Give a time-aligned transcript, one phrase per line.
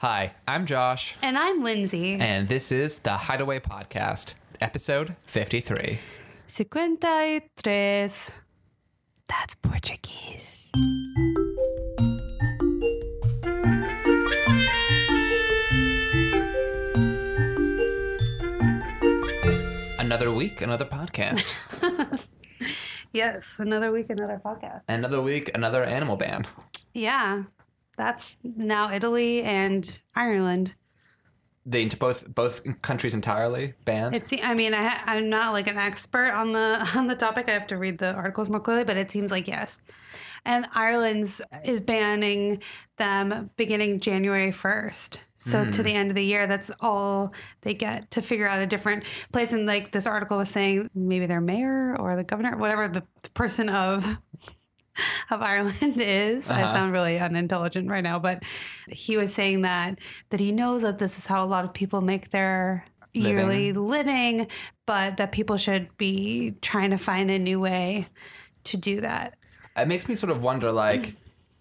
[0.00, 2.20] Hi, I'm Josh, And I'm Lyndsay.
[2.20, 5.98] and this is the Hideaway Podcast, episode 53.
[6.44, 8.32] Cincuenta y tres.
[9.26, 10.70] That's Portuguese.
[19.98, 21.56] Another week, another podcast.
[23.12, 24.82] Yes, another week, another podcast.
[24.88, 26.46] another week, another animal band.
[26.92, 27.44] Yeah,
[27.96, 30.74] that's now Italy and Ireland.
[31.68, 34.14] The into both both countries entirely banned.
[34.14, 34.32] It's.
[34.40, 37.48] I mean, I, I'm not like an expert on the on the topic.
[37.48, 39.80] I have to read the articles more clearly, but it seems like yes.
[40.44, 42.62] And Ireland's is banning
[42.98, 45.18] them beginning January 1st.
[45.38, 45.96] So to the hmm.
[45.96, 49.52] end of the year, that's all they get to figure out a different place.
[49.52, 53.02] And like this article was saying, maybe their mayor or the governor, whatever the
[53.34, 54.18] person of
[55.30, 56.50] of Ireland is.
[56.50, 56.74] I uh-huh.
[56.74, 58.42] sound really unintelligent right now, but
[58.90, 59.98] he was saying that
[60.30, 64.46] that he knows that this is how a lot of people make their yearly living,
[64.84, 68.06] but that people should be trying to find a new way
[68.64, 69.36] to do that.
[69.76, 71.14] it makes me sort of wonder like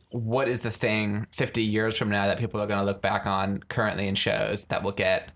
[0.10, 3.28] what is the thing 50 years from now that people are going to look back
[3.28, 5.32] on currently in shows that will get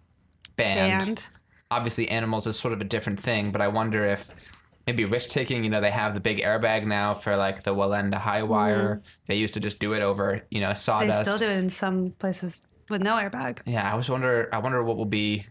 [0.55, 1.07] banned?
[1.07, 1.29] And
[1.71, 4.29] Obviously, animals is sort of a different thing, but I wonder if
[4.89, 8.15] maybe risk taking, you know, they have the big airbag now for like the Wallenda
[8.15, 9.03] high wire.
[9.27, 11.25] They used to just do it over, you know, sawdust.
[11.25, 13.61] they still do it in some places with no airbag.
[13.67, 15.45] Yeah, I was wonder I wonder what will be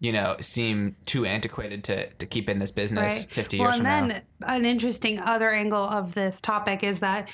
[0.00, 3.86] you know, seem too antiquated to, to keep in this business 50 years well, from
[3.86, 4.14] and now.
[4.14, 4.22] then
[4.58, 7.30] an interesting other angle of this topic is that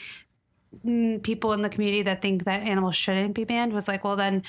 [0.85, 4.15] mm, people in the community that think that animals shouldn't be banned was like, well,
[4.15, 4.45] then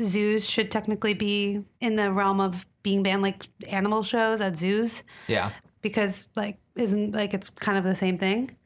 [0.00, 5.04] zoos should technically be in the realm of being banned, like animal shows at zoos,
[5.28, 5.50] Yeah.
[5.82, 8.56] Because like isn't like it's kind of the same thing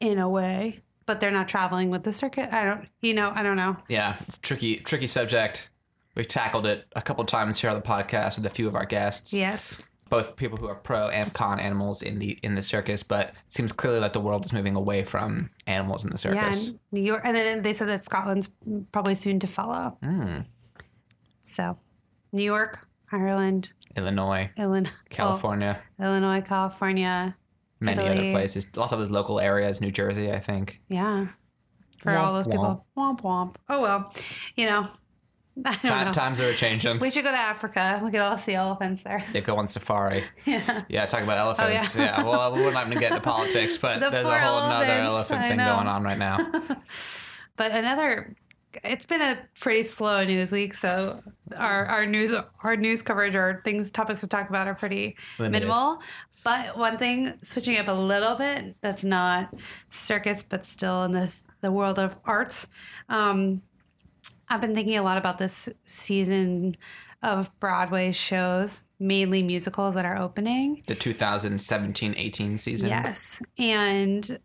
[0.00, 2.52] in a way, but they're not traveling with the circuit.
[2.52, 3.76] I don't, you know, I don't know.
[3.88, 5.70] Yeah, it's tricky tricky subject.
[6.14, 8.86] We've tackled it a couple times here on the podcast with a few of our
[8.86, 9.34] guests.
[9.34, 9.82] Yes.
[10.08, 13.34] Both people who are pro and con animals in the in the circus, but it
[13.48, 16.68] seems clearly that the world is moving away from animals in the Yeah, circus.
[16.68, 18.48] and New York, and then they said that Scotland's
[18.92, 19.98] probably soon to follow.
[20.02, 20.38] Hmm.
[21.42, 21.76] So,
[22.32, 27.36] New York, Ireland, Illinois, Illinois, oh, California, Illinois, California.
[27.80, 28.18] many Italy.
[28.18, 28.66] other places.
[28.76, 30.80] Lots of those local areas, New Jersey, I think.
[30.88, 31.24] Yeah.
[31.98, 32.86] For Womp all those people.
[32.96, 33.54] Womp womp.
[33.68, 34.12] Oh, well.
[34.54, 34.86] You know,
[35.64, 36.12] I don't Time, know.
[36.12, 36.98] times are changing.
[36.98, 38.00] We should go to Africa.
[38.04, 39.24] We could all see elephants there.
[39.32, 40.24] They go on safari.
[40.44, 40.82] Yeah.
[40.90, 41.96] Yeah, talk about elephants.
[41.96, 42.20] Oh, yeah.
[42.20, 42.22] yeah.
[42.24, 45.30] well, we're not going to get into politics, but The there's a whole another elephants,
[45.32, 45.74] elephant I thing know.
[45.76, 46.36] going on right now.
[47.56, 48.34] But another,
[48.84, 50.74] it's been a pretty slow news week.
[50.74, 51.22] So
[51.56, 55.60] our, our news, our news coverage or things, topics to talk about are pretty Limited.
[55.60, 56.00] minimal.
[56.44, 59.54] But one thing, switching up a little bit, that's not
[59.88, 62.68] circus, but still in the, the world of arts.
[63.08, 63.62] Um,
[64.48, 66.76] I've been thinking a lot about this season
[67.22, 70.82] of Broadway shows, mainly musicals that are opening.
[70.86, 72.88] The 2017-18 season.
[72.88, 73.42] Yes.
[73.58, 74.38] And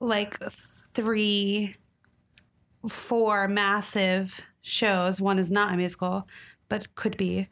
[0.00, 1.76] like three,
[2.88, 6.28] four massive shows, one is not a musical,
[6.68, 7.48] but could be,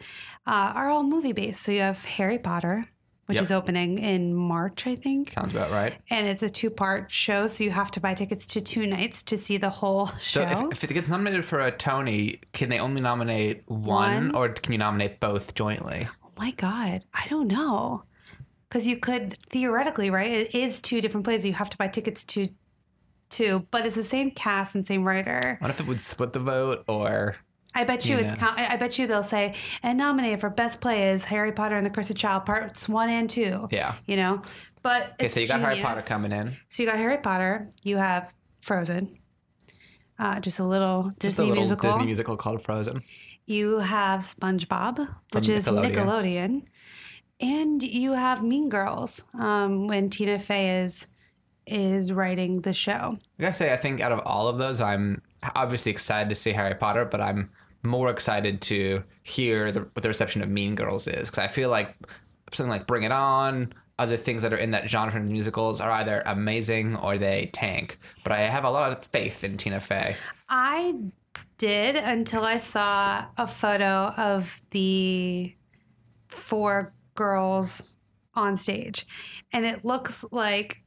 [0.47, 1.62] uh, are all movie based.
[1.62, 2.88] So you have Harry Potter,
[3.26, 3.42] which Yep.
[3.42, 5.31] is opening in March, I think.
[5.32, 5.94] Sounds about right.
[6.10, 7.47] And it's a two part show.
[7.47, 10.47] So you have to buy tickets to two nights to see the whole show.
[10.47, 13.81] So if, if it gets nominated for a Tony, can they only nominate one,
[14.32, 14.34] One?
[14.36, 16.09] or can you nominate both jointly?
[16.25, 17.04] oh my God.
[17.15, 18.03] I don't know.
[18.69, 20.31] Because you could theoretically, right?
[20.31, 21.47] It is two different plays.
[21.47, 22.48] You have to buy tickets to
[23.31, 25.56] two, but it's the same cast and same writer.
[25.60, 27.37] What if it would split the vote or
[27.75, 28.41] I bet you You it's.
[28.41, 28.53] know.
[28.56, 31.91] I bet you they'll say and nominated for best play is Harry Potter and the
[31.91, 33.69] Cursed Child parts one and two.
[33.70, 33.97] yeah?
[34.06, 34.42] You know,
[34.82, 36.48] but Okay, it's so you got Harry Potter coming in.
[36.69, 37.69] So you got Harry Potter.
[37.82, 38.32] You have
[38.62, 39.19] Frozen.
[40.19, 41.91] Uh, just a little Just a Disney little musical.
[41.92, 43.03] Disney musical called Frozen.
[43.44, 45.92] You have SpongeBob, which is Nickelodeon.
[45.94, 46.62] Nickelodeon,
[47.38, 49.26] and you have Mean Girls.
[49.38, 51.09] Um, when Tina Fey is
[51.66, 53.16] is writing the show.
[53.38, 55.22] I gotta say, I think out of all of those, I'm
[55.54, 57.50] obviously excited to see Harry Potter, but I'm
[57.82, 61.71] more excited to hear the, what the reception of Mean Girls is because I feel
[61.71, 61.95] like
[62.53, 65.91] something like Bring It On, other things that are in that genre of musicals are
[65.91, 67.98] either amazing or they tank.
[68.22, 70.16] But I have a lot of faith in Tina Fey.
[70.48, 70.95] I
[71.59, 75.54] did until I saw a photo of the
[76.28, 77.97] four girls
[78.34, 79.07] on stage.
[79.53, 80.83] And it looks like,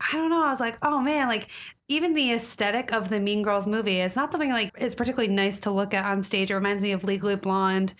[0.00, 1.48] I don't know, I was like, oh man, like
[1.88, 5.58] even the aesthetic of the Mean Girls movie, it's not something like it's particularly nice
[5.60, 6.50] to look at on stage.
[6.50, 7.94] It reminds me of Legally Blonde.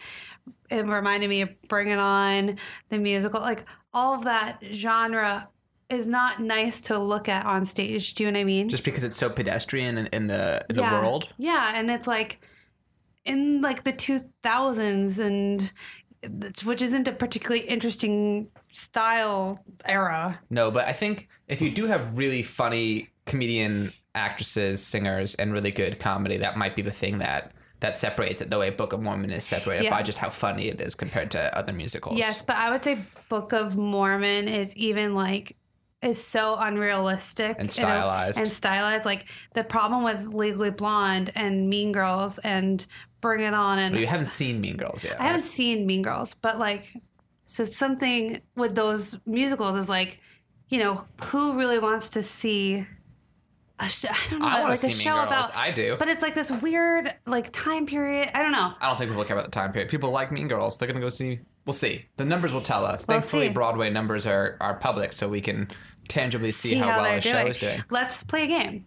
[0.71, 2.57] It reminded me of Bring It On,
[2.89, 3.41] the musical.
[3.41, 5.49] Like all of that genre
[5.89, 8.15] is not nice to look at on stage.
[8.15, 8.69] Do you know what I mean?
[8.69, 11.01] Just because it's so pedestrian in, in the in the yeah.
[11.01, 11.29] world.
[11.39, 12.41] Yeah, and it's like
[13.25, 15.73] in like the 2000s and
[16.65, 20.41] which isn't a particularly interesting style era.
[20.51, 25.71] No, but I think if you do have really funny comedian actresses, singers, and really
[25.71, 28.51] good comedy, that might be the thing that that separates it.
[28.51, 29.91] The way Book of Mormon is separated Yeah.
[29.91, 32.19] by just how funny it is compared to other musicals.
[32.19, 32.99] Yes, but I would say
[33.29, 35.57] Book of Mormon is even like
[36.03, 38.39] is so unrealistic And stylized.
[38.39, 39.05] and stylized.
[39.05, 42.85] Like the problem with Legally Blonde and Mean Girls and
[43.21, 45.21] Bring It On and But you haven't seen Mean Girls yet.
[45.21, 46.93] I haven't seen Mean Girls, but like,
[47.49, 50.21] so something with those musicals is like,
[50.69, 52.87] you know, who really wants to see
[53.81, 55.97] a sh- I don't know, I like a show about, I do.
[55.99, 58.31] but it's like this weird like time period.
[58.35, 58.75] I don't know.
[58.83, 59.91] I don't think people care about the time period.
[59.91, 60.77] People like Mean Girls.
[60.77, 61.41] They're gonna go see.
[61.65, 62.05] We'll see.
[62.17, 63.07] The numbers will tell us.
[63.09, 63.53] We'll Thankfully, see.
[63.55, 65.71] Broadway numbers are are public, so we can
[66.07, 67.83] tangibly see, how, well a show is doing.
[67.89, 68.85] Let's play a game.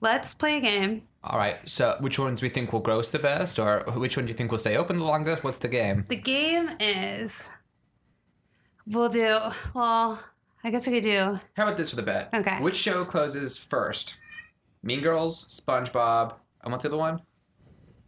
[0.00, 1.02] Let's play a game.
[1.24, 1.56] All right.
[1.68, 4.52] So, which ones we think will gross the best, or which one do you think
[4.52, 5.42] will stay open the longest?
[5.42, 6.04] What's the game?
[6.08, 7.50] The game is
[8.86, 9.38] we'll do
[9.74, 10.22] well,
[10.64, 12.30] I guess we could do How about this for the bet?
[12.34, 12.58] Okay.
[12.60, 14.18] Which show closes first?
[14.82, 17.20] Mean Girls, SpongeBob, and what's the other one?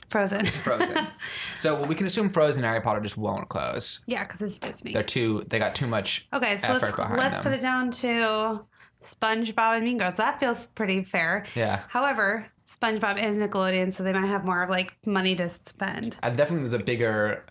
[0.09, 0.45] Frozen.
[0.45, 1.07] Frozen.
[1.57, 4.01] so well, we can assume Frozen and Harry Potter just won't close.
[4.07, 4.93] yeah, because it's Disney.
[4.93, 5.43] They're too.
[5.49, 6.29] They got too much.
[6.33, 7.43] Okay, so let's let's them.
[7.43, 8.67] put it down to
[9.01, 10.15] SpongeBob and Mean Girls.
[10.15, 11.47] That feels pretty fair.
[11.55, 11.83] Yeah.
[11.89, 16.17] However, SpongeBob is Nickelodeon, so they might have more like money to spend.
[16.23, 17.45] I definitely was a bigger,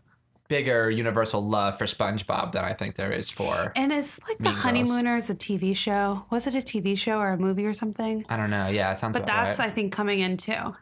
[0.51, 3.71] bigger universal love for SpongeBob than I think there is for.
[3.73, 4.63] And is like the Mean Girls.
[4.63, 6.25] Honeymooners a TV show?
[6.29, 8.25] Was it a TV show or a movie or something?
[8.27, 8.67] I don't know.
[8.67, 9.69] Yeah, it sounds But about that's right.
[9.69, 10.75] I think coming in too.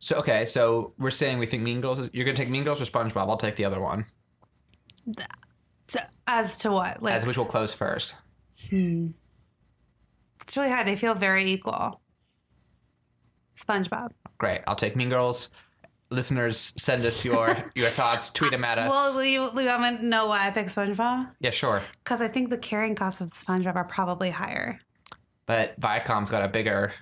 [0.00, 1.98] So okay, so we're saying we think Mean Girls.
[1.98, 3.26] Is, you're gonna take Mean Girls or SpongeBob?
[3.26, 4.04] I'll take the other one.
[5.88, 7.02] So, as to what?
[7.02, 8.16] Like As which will close first?
[8.68, 9.08] hmm.
[10.42, 10.86] it's really hard.
[10.86, 12.02] They feel very equal.
[13.56, 14.10] SpongeBob.
[14.36, 14.60] Great.
[14.66, 15.48] I'll take Mean Girls.
[16.10, 18.30] Listeners, send us your your thoughts.
[18.30, 18.90] Tweet them at us.
[18.90, 21.30] Well, will you, will you want to know why I picked SpongeBob?
[21.40, 21.82] yeah, sure.
[22.02, 24.80] Because I think the carrying costs of SpongeBob are probably higher.
[25.46, 26.92] But Viacom's got a bigger,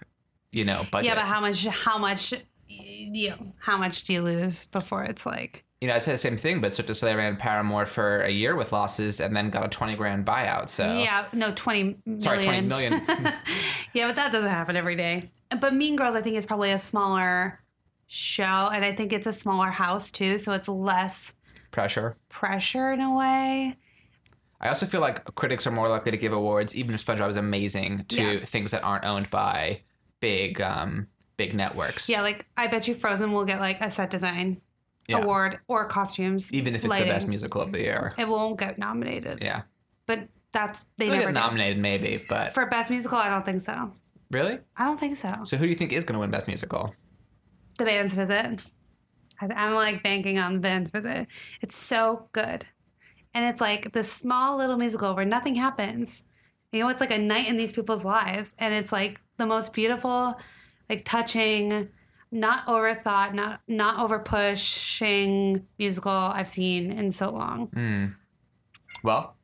[0.52, 1.08] you know, budget.
[1.08, 1.66] Yeah, but how much?
[1.66, 2.34] How much?
[2.66, 5.64] You know, how much do you lose before it's like?
[5.80, 8.30] you know, I said the same thing, but Cirque du Soleil ran Paramour for a
[8.30, 10.68] year with losses and then got a 20 grand buyout.
[10.68, 12.20] So, Yeah, no, twenty million.
[12.20, 12.94] sorry, 20 million.
[13.94, 15.30] yeah, but that doesn't happen every day.
[15.60, 17.60] But Mean Girls, I think, is probably a smaller
[18.08, 21.34] show, and I think it's a smaller house too, so it's less
[21.70, 22.16] pressure.
[22.28, 23.76] pressure in a way.
[24.60, 27.36] I also feel like critics are more likely to give awards, even if SpongeBob is
[27.36, 28.40] amazing, to Yeah.
[28.40, 29.82] things that aren't owned by
[30.20, 31.06] big, um,
[31.36, 32.08] big networks.
[32.08, 34.60] Yeah, like I bet you Frozen will get like a set design
[35.06, 35.18] Yeah.
[35.18, 37.06] award or costumes, Even if it's lighting.
[37.08, 38.14] the best musical of the year.
[38.18, 39.42] It won't get nominated.
[39.44, 39.62] Yeah.
[40.06, 43.18] but that's they It'll never get get nominated, maybe, but for best musical.
[43.18, 43.92] I don't think so.
[44.32, 44.58] really?
[44.76, 45.40] I don't think so.
[45.44, 46.94] So, who do you think is going to win Best Musical?
[47.78, 48.64] The band's visit.
[49.40, 51.28] I'm like banking on the band's visit.
[51.60, 52.66] It's so good,
[53.34, 56.24] and it's like this small little musical where nothing happens.
[56.72, 59.72] You know, it's like a night in these people's lives, and it's like the most
[59.72, 60.38] beautiful,
[60.90, 61.88] like touching,
[62.32, 67.68] not overthought, not not over pushing musical I've seen in so long.
[67.68, 68.06] Hmm.
[69.04, 69.37] Well,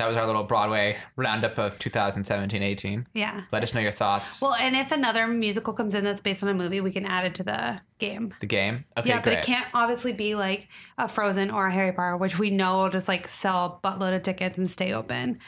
[0.00, 3.06] that was our little Broadway roundup of 2017 18.
[3.12, 3.42] Yeah.
[3.52, 4.40] Let us know your thoughts.
[4.40, 7.26] Well, and if another musical comes in that's based on a movie, we can add
[7.26, 8.32] it to the game.
[8.40, 8.84] the game.
[8.96, 9.24] Okay, yeah, great.
[9.24, 12.78] but it can't obviously be like a Frozen or a Harry Potter, which we know
[12.78, 15.38] will just like sell a buttload of tickets and stay open.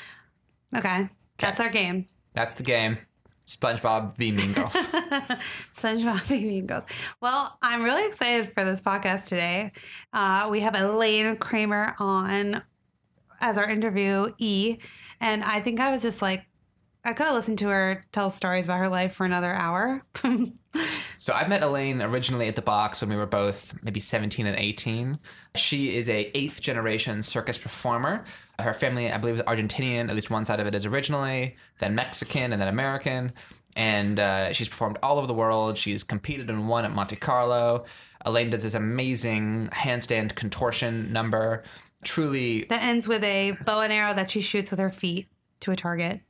[0.77, 1.09] Okay, okay.
[1.39, 2.07] that's our game.
[2.35, 2.99] That's the game.
[3.47, 4.75] SpongeBob v Mean Girls.
[5.73, 6.85] SpongeBob and Mean Girls.
[7.23, 9.73] Well, I'm really excited for this podcast today.
[10.13, 12.63] Uh, we have Elayne Kramer on
[13.43, 14.79] as our interviewee,
[15.21, 16.47] and I think I was just like,
[17.05, 20.03] I could have listened to her tell stories about her life for another hour.
[21.23, 24.59] So I met Elayne originally at the box when we were both maybe 17 and
[24.59, 25.21] 18.
[25.55, 28.25] She is a eighth generation circus performer.
[28.59, 30.09] Her family, I believe, is Argentinian.
[30.09, 33.35] At least one side of it is originally, then Mexican, and then American.
[33.77, 35.79] And uh, she's performed all over the world.
[35.79, 37.85] She's competed and won at Monte Carlo.
[38.27, 41.63] Elayne does this amazing handstand contortion number.
[42.05, 45.29] Truly, that ends with a bow and arrow that she shoots with her feet
[45.61, 46.21] to a target,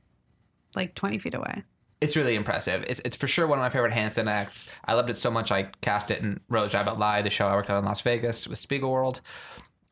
[0.75, 1.65] like 20 feet away.
[2.03, 2.85] it's really impressive.
[2.89, 4.69] It's, it's for sure one of my favorite handstand acts.
[4.85, 7.55] I loved it so much I cast it in Rose Rabbit Lie, the show I
[7.55, 9.21] worked on in Las Vegas with Spiegelworld.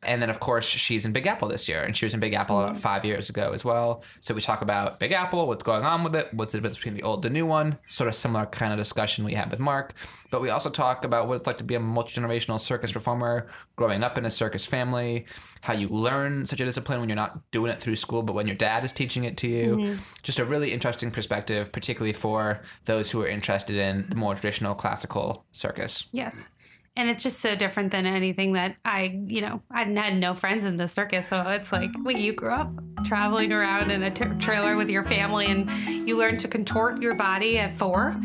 [0.03, 2.33] And then, of course, she's in Big Apple this year, and she was in Big
[2.33, 2.81] Apple about mm-hmm.
[2.81, 4.03] five years ago as well.
[4.19, 6.95] So we talk about Big Apple, what's going on with it, what's the difference between
[6.95, 9.59] the old and the new one, sort of similar kind of discussion we had with
[9.59, 9.93] Mark.
[10.31, 13.47] But we also talk about what it's like to be a multi generational circus performer,
[13.75, 15.25] growing up in a circus family,
[15.61, 18.47] how you learn such a discipline when you're not doing it through school, but when
[18.47, 19.75] your dad is teaching it to you.
[19.75, 20.01] Mm-hmm.
[20.23, 24.73] Just a really interesting perspective, particularly for those who are interested in the more traditional
[24.73, 26.07] classical circus.
[26.11, 26.49] Yes.
[26.95, 30.65] And it's just so different than anything that I, you know, I had no friends
[30.65, 31.27] in the circus.
[31.27, 32.69] So it's like, wait, you grew up
[33.05, 35.69] traveling around in a t- trailer with your family and
[36.07, 38.17] you learned to contort your body at four.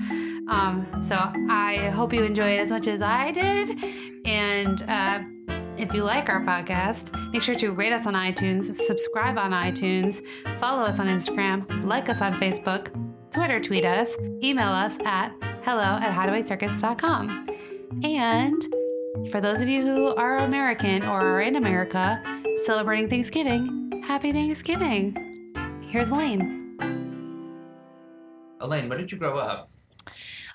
[0.49, 3.83] Um, so I hope you enjoy it as much as I did.
[4.25, 5.23] And uh,
[5.77, 10.23] if you like our podcast, make sure to rate us on iTunes, subscribe on iTunes,
[10.59, 12.91] follow us on Instagram, like us on Facebook,
[13.31, 15.33] Twitter tweet us, email us at
[15.63, 17.56] hello at hideawaycircus.com.
[18.03, 18.63] And
[19.31, 22.23] for those of you who are American or are in America
[22.65, 25.15] celebrating Thanksgiving, happy Thanksgiving.
[25.89, 26.77] Here's Elayne.
[28.61, 29.71] Elayne, where did you grow up?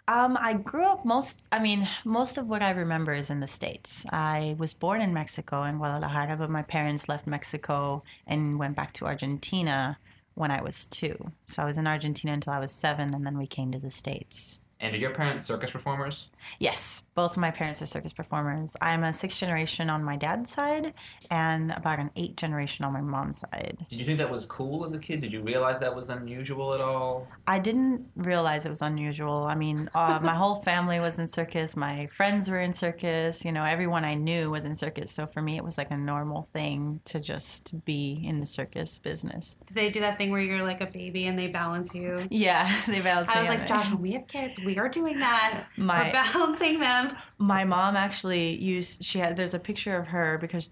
[0.08, 3.48] Um, I grew up most, I mean, most of what I remember is in the
[3.48, 4.06] States.
[4.12, 8.94] I was born in Mexico, in Guadalajara, but my parents left Mexico and went back
[8.94, 9.98] to Argentina
[10.34, 11.32] when I was two.
[11.46, 13.92] So I was in Argentina until I was seven, and then we came to the
[13.92, 14.62] States.
[14.82, 16.30] And are your parents circus performers?
[16.60, 18.76] Yes, both of my parents are circus performers.
[18.82, 20.96] I'm a sixth generation on my dad's side
[21.30, 23.86] and about an eighth generation on my mom's side.
[23.90, 25.22] Did you think that was cool as a kid?
[25.22, 27.28] Did you realize that was unusual at all?
[27.46, 29.44] I didn't realize it was unusual.
[29.44, 31.78] I mean, uh, my whole family was in circus.
[31.78, 33.46] My friends were in circus.
[33.46, 35.12] You know, everyone I knew was in circus.
[35.12, 38.98] So for me, it was like a normal thing to just be in the circus
[38.98, 39.58] business.
[39.68, 42.28] Did they do that thing where you're like a baby and they balance you?
[42.32, 43.68] Yeah, they balanced I was like, it.
[43.68, 45.66] Josh, when we have kids, we are doing that.
[45.78, 47.16] My- We're balancing them.
[47.38, 50.70] my mom actually used she had there's a picture of her because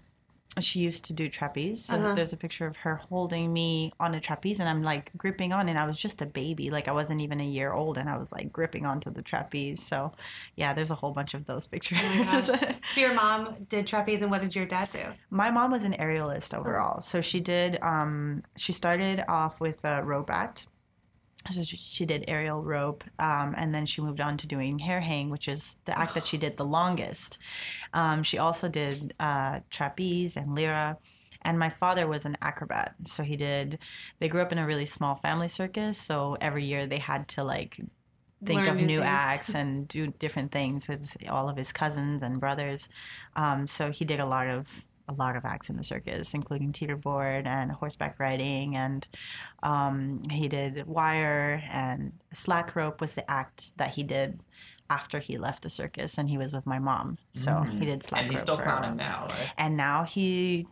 [0.58, 2.12] she used to do trapeze so Uh-huh.
[2.14, 5.68] there's a picture of her holding me on a trapeze and i'm like gripping on
[5.68, 8.16] and i was just a baby like i wasn't even a year old and i
[8.16, 10.12] was like gripping onto the trapeze so
[10.56, 12.46] yeah there's a whole bunch of those pictures gosh.
[12.92, 15.04] So your mom did trapeze, and what did your dad do?
[15.30, 20.02] my mom was an aerialist overall so she did um she started off with a
[20.02, 20.66] rope act
[21.50, 25.00] so she, she did aerial rope um, and then she moved on to doing hair
[25.00, 27.38] hang which is the act that she did the longest.
[27.94, 30.98] Um, she also did uh, trapeze and lyra
[31.42, 32.94] and my father was an acrobat.
[33.06, 33.78] So he did
[34.18, 35.98] they grew up in a really small family circus.
[35.98, 37.80] So every year they had to like
[38.44, 42.40] think Learn of new acts and do different things with all of his cousins and
[42.40, 42.88] brothers.
[43.36, 46.72] Um, so he did a lot of a lot of acts in the circus including
[46.72, 49.08] teeterboard and horseback riding and
[49.64, 54.40] um, he did wire and slack rope was the act that he did
[54.88, 58.22] after he left the circus and he was with my mom so he did slack
[58.22, 59.50] and he's rope still clowning now, right?
[59.58, 60.66] and now he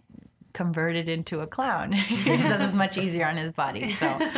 [0.52, 4.18] converted into a clown he says it's much easier on his body so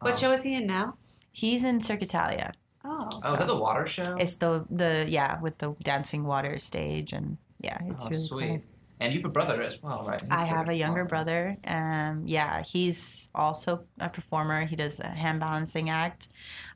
[0.00, 0.96] What show is he in now?
[1.30, 2.52] he's in Cirque Italia
[2.84, 4.16] Oh, Oh, is that the water show?
[4.18, 8.48] it's the the yeah with the dancing water stage and yeah it's oh, really sweet.
[8.48, 8.62] cool.
[9.02, 10.20] And you have a brother as well, right?
[10.20, 11.56] He's I have a younger brother.
[11.66, 14.64] Um, yeah, he's also a performer.
[14.64, 16.28] He does a hand balancing act,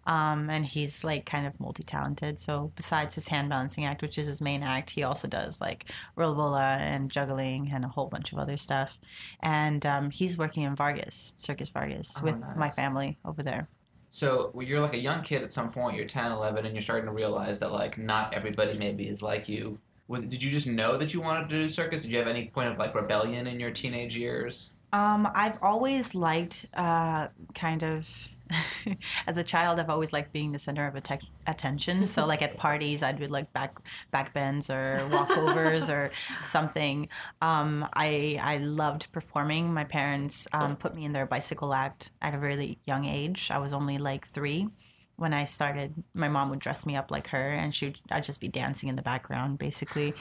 [0.07, 2.39] um, and he's like kind of multi talented.
[2.41, 5.87] So besides his hand balancing act, which is his main act, he also does like
[6.17, 8.99] rola bola and juggling and a whole bunch of other stuff.
[9.41, 13.69] And um, he's working in Vargas, Circus Vargas, Oh, with my family over there.
[14.09, 16.81] So when you're like a young kid at some point, you're 10, 11, and you're
[16.81, 19.79] starting to realize that like not everybody maybe is like you.
[20.09, 22.03] Was did you just know that you wanted to do circus?
[22.03, 24.73] Did you have any point of like rebellion in your teenage years?
[24.93, 28.29] Um, I've always liked uh, kind of.
[29.27, 32.07] As a child, I've always liked being the center of atte- attention.
[32.07, 33.81] So, like at parties, I'd do like back
[34.13, 36.13] back bends or walkovers or
[36.45, 37.09] something.
[37.43, 39.75] Um, I I loved performing.
[39.75, 43.51] My parents um, put me in their bicycle act at a really young age.
[43.51, 44.69] I was only like three
[45.17, 45.95] when I started.
[46.15, 48.89] My mom would dress me up like her, and she would, I'd just be dancing
[48.89, 50.15] in the background, basically.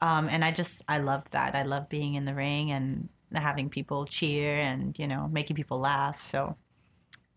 [0.00, 1.54] Um, and I just I loved that.
[1.54, 5.78] I loved being in the ring and having people cheer and you know making people
[5.78, 6.18] laugh.
[6.18, 6.56] So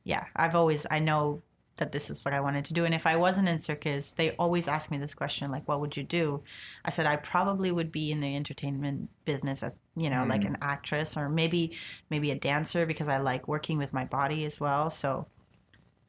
[0.03, 1.43] yeah, I've always I know
[1.77, 2.86] that this is what I wanted to do.
[2.86, 5.98] And if I wasn't in circus, they always ask me this question, like, what would
[5.98, 6.43] you do?
[6.86, 10.58] I said I probably would be in the entertainment business, at, you know, like an
[10.62, 11.75] actress or maybe
[12.10, 14.89] maybe a dancer because I like working with my body as well.
[14.89, 15.27] So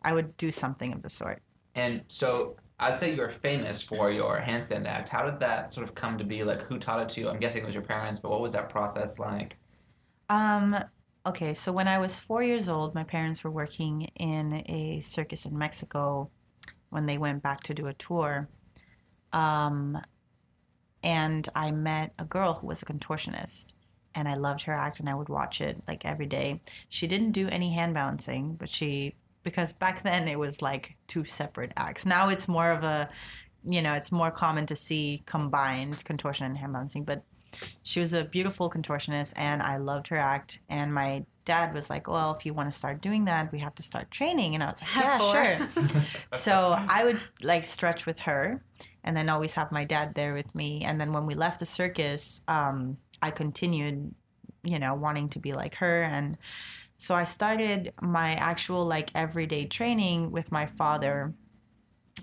[0.04, 1.42] I would do something of the sort.
[1.74, 5.08] And so I'd say you're famous for your handstand act.
[5.08, 6.44] How did that sort of come to be?
[6.44, 7.28] Like, who taught it to you?
[7.28, 9.56] I'm guessing it was your parents, but what was that process like?
[10.28, 10.76] Um,
[11.26, 15.46] okay, so when I was four years old, my parents were working in a circus
[15.46, 16.30] in Mexico
[16.90, 18.48] when they went back to do a tour.
[19.32, 19.98] Um,
[21.02, 23.74] and I met a girl who was a contortionist,
[24.14, 26.60] and I loved her act, and I would watch it like every day.
[26.88, 29.14] She didn't do any hand balancing, but she
[29.44, 32.04] because back then it was like two separate acts.
[32.04, 33.08] Now it's more of a,
[33.64, 37.22] you know, it's more common to see combined contortion and hand balancing, but
[37.84, 42.08] she was a beautiful contortionist and I loved her act and my dad was like,
[42.08, 44.70] "Well, if you want to start doing that, we have to start training." And I
[44.70, 45.68] was like, "Yeah, sure."
[46.32, 48.62] so I would like stretch with her,
[49.02, 50.82] and then always have my dad there with me.
[50.82, 54.14] And then when we left the circus, um, I continued,
[54.62, 56.38] you know, wanting to be like her, and
[57.04, 61.34] so I started my actual like everyday training with my father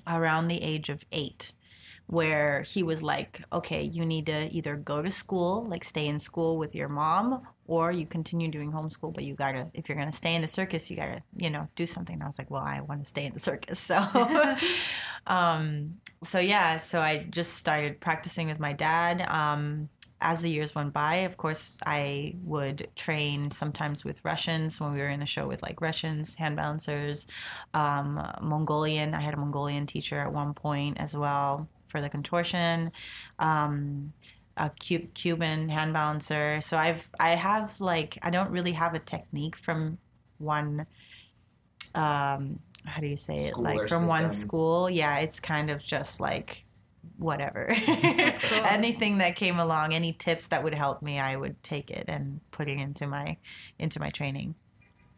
[0.08, 1.54] around the age of eight
[2.08, 6.18] where he was like, okay, you need to either go to school, like stay in
[6.18, 10.12] school with your mom, or you continue doing homeschool, but you gotta, if you're gonna
[10.12, 12.16] stay in the circus, you gotta, you know, do something.
[12.16, 13.80] And I was like, well, I want to stay in the circus.
[13.80, 14.04] So,
[15.28, 19.22] um, so yeah, so I just started practicing with my dad.
[19.30, 19.90] Um,
[20.22, 25.00] as the years went by, of course, I would train sometimes with Russians when we
[25.00, 27.28] were in a show with like Russians, hand balancers,
[27.74, 29.16] um, Mongolian.
[29.16, 32.92] I had a Mongolian teacher at one point as well for the contortion.
[33.40, 34.14] Um,
[34.58, 36.62] a Cu- Cuban hand balancer.
[36.62, 39.98] So I've I have like I don't really have a technique from
[40.38, 40.86] one.
[41.96, 43.58] Um, how do you say it?
[43.58, 44.90] Like from one school.
[44.90, 46.66] Yeah, it's kind of just like
[47.18, 47.74] whatever.
[47.86, 48.66] cool.
[48.66, 52.42] Anything that came along, any tips that would help me, I would take it and
[52.52, 53.38] put it into my
[53.80, 54.56] into my training.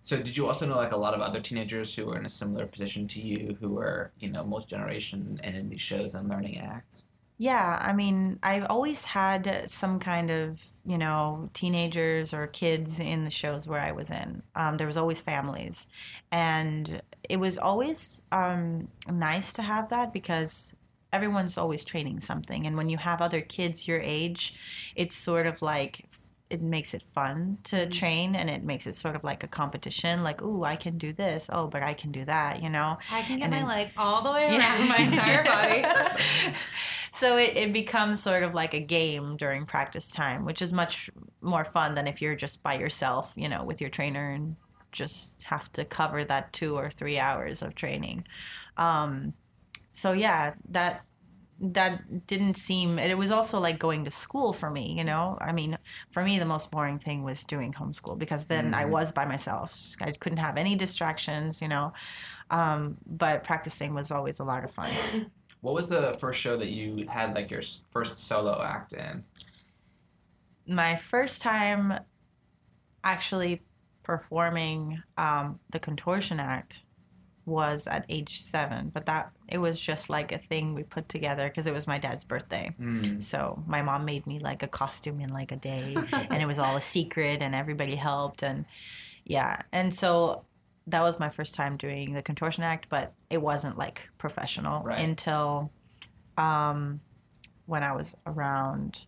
[0.02, 2.30] So did you also know like a lot of other teenagers who were in a
[2.30, 6.28] similar position to you, who were you know multi generation and in these shows and
[6.30, 7.04] learning acts?
[7.38, 13.24] Yeah, I mean, I've always had some kind of, you know, teenagers or kids in
[13.24, 14.44] the shows where I was in.
[14.56, 15.88] Um, there was always families.
[16.32, 20.76] And it was always um, nice to have that because
[21.14, 22.66] everyone's always training something.
[22.68, 24.56] And when you have other kids your age,
[24.96, 26.06] it's sort of like,
[26.50, 30.22] it makes it fun to train and it makes it sort of like a competition
[30.24, 33.24] like ooh i can do this oh but i can do that you know I
[33.24, 35.84] can get And my then- leg all the way around my entire body.
[37.12, 41.10] so it, it becomes sort of like a game during practice time, which is much
[41.42, 44.56] more fun than if you're just by yourself, you know, with your trainer and
[44.92, 48.26] just have to cover that two or three hours of training.
[48.78, 49.34] Um,
[49.94, 51.06] so yeah, that
[51.62, 55.38] that didn't seem it was also like going to school for me you know?
[55.40, 55.78] I mean
[56.10, 59.96] for me the most boring thing was doing homeschool because then i was by myself.
[60.02, 61.94] I couldn't have any distractions you know?
[62.50, 64.90] Um, but practicing was always a lot of fun.
[65.62, 69.24] What was the first show that you had like your first solo act in?
[70.68, 72.00] my first time
[73.04, 73.62] actually
[74.04, 76.82] performing um, the contortion act
[77.46, 81.48] was at age seven but that it was just like a thing we put together
[81.50, 83.22] because it was my dad's birthday Mm.
[83.22, 86.58] so my mom made me like a costume in like a day and it was
[86.60, 88.66] all a secret and everybody helped and
[89.26, 90.44] yeah and so
[90.88, 95.00] that was my first time doing the contortion act but it wasn't like professional Right.
[95.00, 95.72] until
[96.38, 97.02] um,
[97.66, 99.06] when i was around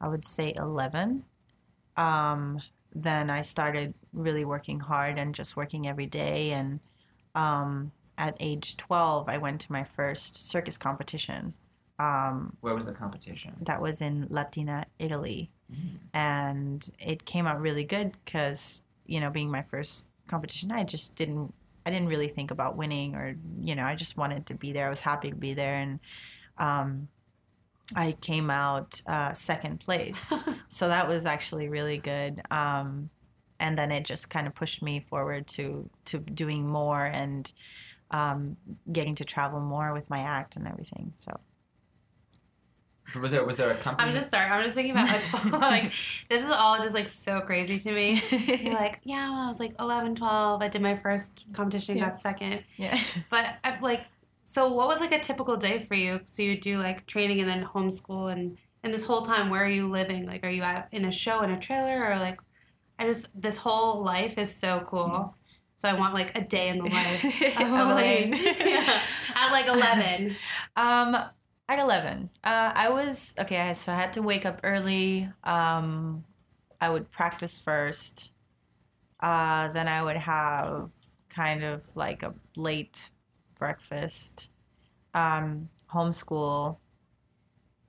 [0.00, 1.24] i would say 11
[1.96, 2.60] um,
[2.94, 6.80] then i started really working hard and just working every day and
[7.36, 11.54] um, at age 12 i went to my first circus competition
[11.98, 13.54] um, Where was the competition?
[13.62, 15.50] that was in Latina, Italy.
[16.14, 21.16] And it came out really good because, you know, being my first competition, I just
[21.16, 21.52] didn't,
[21.84, 24.86] I didn't really think about winning or, you know, I just wanted to be there.
[24.86, 25.76] I was happy to be there.
[25.76, 26.00] And
[26.58, 27.08] um,
[27.94, 30.32] I came out uh, second place.
[30.68, 32.42] so that was actually really good.
[32.50, 33.10] Um,
[33.58, 37.52] and then it just kind of pushed me forward to, to doing more and
[38.10, 38.56] um,
[38.92, 41.12] getting to travel more with my act and everything.
[41.14, 41.38] So.
[43.20, 44.08] Was there was there a company?
[44.08, 44.50] I'm just sorry.
[44.50, 45.92] I'm just thinking about like, 12, like
[46.28, 48.20] this is all just like so crazy to me.
[48.30, 52.08] You're like, yeah, when I was like 11, 12, I did my first competition, Yeah.
[52.08, 52.64] got second.
[52.76, 52.98] yeah.
[53.30, 54.08] But I'm like,
[54.42, 56.20] so what was like a typical day for you?
[56.24, 59.68] So you do like training and then homeschool, and and this whole time, where are
[59.68, 60.26] you living?
[60.26, 62.40] Like, are you at in a show in a trailer, or like,
[62.98, 65.34] I just this whole life is so cool.
[65.74, 67.24] So I want like a day in the life
[67.60, 68.34] of Elayne.
[68.58, 69.00] Yeah.
[69.34, 70.36] At like 11.
[70.76, 71.16] Um,
[71.68, 73.72] at 11, uh, I was okay.
[73.72, 75.28] So I had to wake up early.
[75.42, 76.24] Um,
[76.80, 78.30] I would practice first.
[79.20, 80.90] Uh, then I would have
[81.30, 83.10] kind of like a late
[83.58, 84.50] breakfast,
[85.14, 86.76] um, homeschool,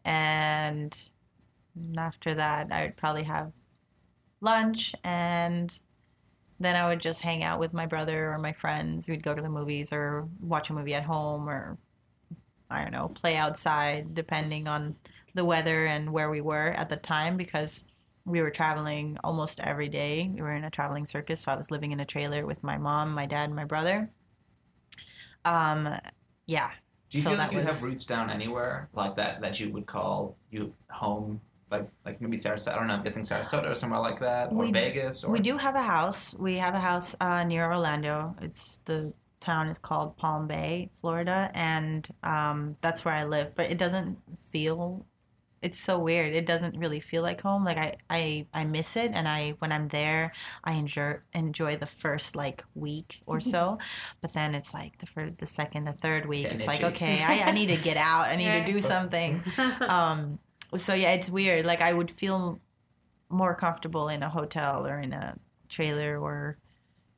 [0.06, 0.98] and
[1.98, 3.54] after that, I would probably have
[4.42, 5.78] lunch and
[6.60, 9.08] then I would just hang out with my brother or my friends.
[9.08, 11.78] We'd go to the movies or watch a movie at home or
[12.70, 14.96] I don't know, play outside depending on
[15.34, 17.86] the weather and where we were at the time because
[18.26, 20.30] we were traveling almost every day.
[20.34, 22.78] We were in a traveling circus, so I was living in a trailer with my
[22.78, 24.10] mom, my dad, and my brother.
[25.46, 25.88] Um,
[26.46, 26.72] yeah.
[27.10, 29.60] Do you so feel like that you was- have roots down anywhere like that that
[29.62, 31.40] you would call you home
[31.72, 32.74] like like maybe Sarasota.
[32.74, 32.94] I don't know.
[32.96, 35.84] I'm guessing Sarasota or somewhere like that, or We- Vegas, or We do have a
[35.84, 36.36] house.
[36.38, 38.36] We have a house uh, near Orlando.
[38.42, 43.54] It's the town is called Palm Bay, Florida, and um, that's where I live.
[43.56, 44.18] But it doesn't
[44.52, 45.06] feel.
[45.60, 46.34] It's so weird.
[46.36, 47.66] It doesn't really feel like home.
[47.66, 50.32] Like I, I, I miss it, and I when I'm there,
[50.64, 53.80] I enjoy enjoy the first like week or so,
[54.22, 56.44] but then it's like the first, the second, the third week.
[56.44, 58.28] Getting it's like okay, I, I need to get out.
[58.28, 58.66] I need Right.
[58.66, 59.44] to do something.
[59.82, 60.40] Um,
[60.76, 61.66] so yeah, it's weird.
[61.66, 62.60] Like I would feel
[63.30, 65.38] more comfortable in a hotel or in a
[65.70, 66.58] trailer or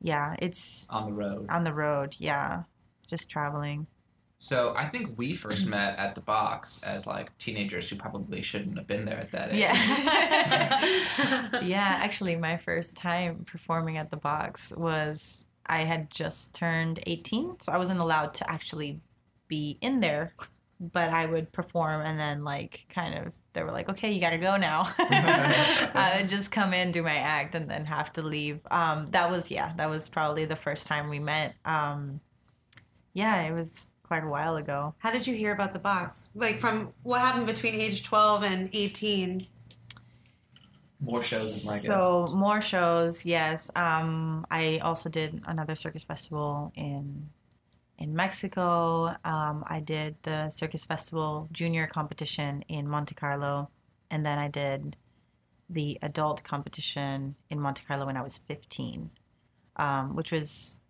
[0.00, 1.46] yeah, it's on the road.
[1.50, 2.16] on the road.
[2.18, 2.64] Yeah,
[3.06, 3.86] just traveling.
[4.38, 8.78] So I think we first met at the box as like teenagers who probably shouldn't
[8.78, 9.60] have been there at that age.
[9.60, 11.60] Yeah.
[11.62, 17.60] yeah, actually, my first time performing at the box was I had just turned 18,
[17.60, 19.00] so I wasn't allowed to actually
[19.46, 20.32] be in there,
[20.80, 24.38] but I would perform and then, like, kind of, they were like, okay, you gotta
[24.38, 24.84] go now.
[24.98, 28.60] I would just come in, do my act, and then have to leave.
[28.70, 31.54] Um, that was, yeah, that was probably the first time we met.
[31.66, 32.20] Um,
[33.12, 34.94] yeah, it was quite a while ago.
[34.98, 36.30] How did you hear about the box?
[36.34, 39.46] Like from what happened between age 12 and 18?
[41.02, 41.84] More shows, my guess.
[41.84, 43.70] So more shows, yes.
[43.76, 47.30] Um, I also did another circus festival in
[48.00, 49.14] in Mexico.
[49.24, 53.70] Um, I did the circus festival junior competition in Monte Carlo,
[54.10, 54.96] and then I did
[55.68, 59.10] the adult competition in Monte Carlo when I was fifteen,
[59.76, 60.80] um, which was,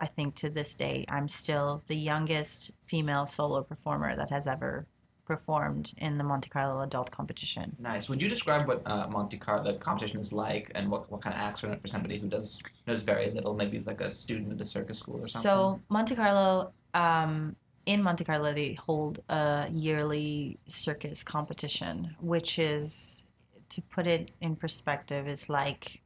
[0.00, 4.86] I think, to this day, I'm still the youngest female solo performer that has ever
[5.28, 7.76] performed in the Monte Carlo adult competition.
[7.78, 8.08] Nice.
[8.08, 11.34] Would you describe what uh, Monte Carlo the competition is like, and what, what kind
[11.36, 13.54] of acts are in it for somebody who does knows very little?
[13.54, 15.42] Maybe he's like a student at a circus school or something.
[15.42, 17.54] So Monte Carlo, um,
[17.86, 23.24] in Monte Carlo, they hold a yearly circus competition, which is,
[23.68, 26.02] to put it in perspective, is like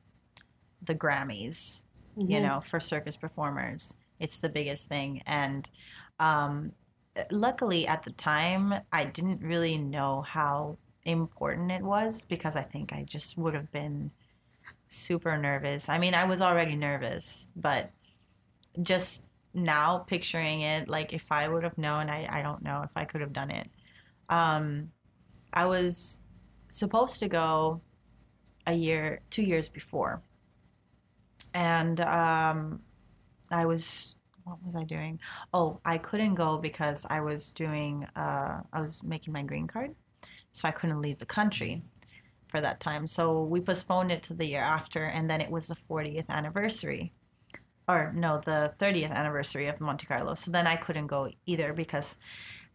[0.83, 1.83] the Grammys,
[2.17, 3.95] you know, for circus performers.
[4.21, 5.69] It's the biggest thing, and
[6.21, 6.73] um,
[7.31, 12.93] luckily at the time, I didn't really know how important it was because I think
[12.93, 14.13] I just would have been
[14.89, 15.89] super nervous.
[15.89, 17.91] I mean, I was already nervous, but
[18.81, 22.91] just now picturing it, like if I would have known, I, I don't know if
[22.97, 23.69] I could have done it.
[24.29, 24.93] Um,
[25.53, 26.23] I was
[26.69, 27.83] supposed to go
[28.67, 30.23] a year, two years before.
[31.53, 32.81] And um,
[33.51, 35.21] I was, what was I doing?
[35.53, 39.95] Oh, I couldn't go because I was doing, uh, I was making my green card.
[40.51, 41.83] So I couldn't leave the country
[42.49, 43.07] for that time.
[43.07, 47.13] So we postponed it to the year after, and then it was the 40th anniversary
[47.89, 50.35] or no, the 30th anniversary of Monte Carlo.
[50.35, 52.19] So then I couldn't go either because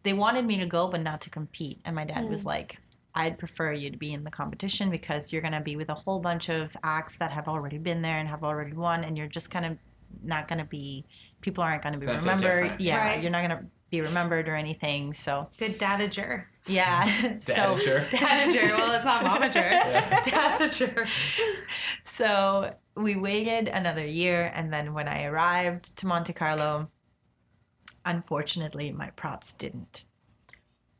[0.02, 1.80] they wanted me to go, but not to compete.
[1.84, 2.78] And my dad was like,
[3.14, 5.94] I'd prefer you to be in the competition because you're going to be with a
[5.94, 9.02] whole bunch of acts that have already been there and have already won.
[9.02, 9.78] And you're just kind of
[10.22, 11.04] not going to be,
[11.40, 12.80] people aren't going to be It's gonna remembered.
[12.80, 13.22] Yeah, Right.
[13.22, 15.12] you're not going to be remembered or anything.
[15.12, 16.44] So, Good dadager.
[16.66, 17.04] yeah.
[17.40, 18.04] so, Dadager.
[18.10, 18.76] Dadager.
[18.76, 19.68] Well, it's not momager.
[20.24, 21.08] Dadager.
[22.04, 26.90] so we waited another year and then when i arrived to monte carlo
[28.04, 30.04] unfortunately my props didn't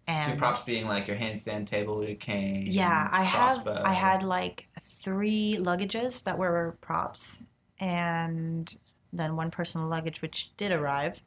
[0.07, 2.67] So and your props being like your handstand table, your cane.
[2.69, 3.83] yeah i have crossbow.
[3.85, 7.45] i had like three luggages that were props
[7.81, 8.73] and
[9.13, 11.21] then one personal luggage which did arrive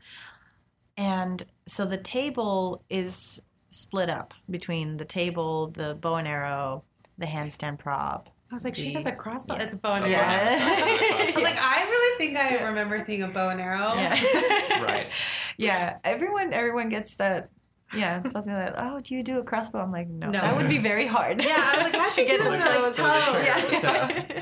[0.98, 6.84] and so the table is split up between the table the bow and arrow
[7.18, 9.56] the handstand prop I was like, she does a crossbow.
[9.56, 9.64] yeah.
[9.64, 10.14] It's a bow and arrow.
[10.14, 10.98] bow and arrow.
[11.00, 13.94] I was like, I really think I remember seeing a bow and arrow.
[13.96, 14.20] Yeah.
[14.82, 15.12] Right.
[15.58, 16.00] yeah.
[16.04, 17.50] Everyone everyone gets that.
[17.94, 18.76] Yeah, tells me that.
[18.78, 19.80] Oh, do you do a crossbow?
[19.80, 20.40] I'm like, no, No.
[20.40, 21.42] that would be very hard.
[21.44, 22.50] Yeah, I was like, how'd To you get do the?
[22.52, 22.98] Like, toes.
[22.98, 23.42] toe.
[23.44, 24.42] Yeah.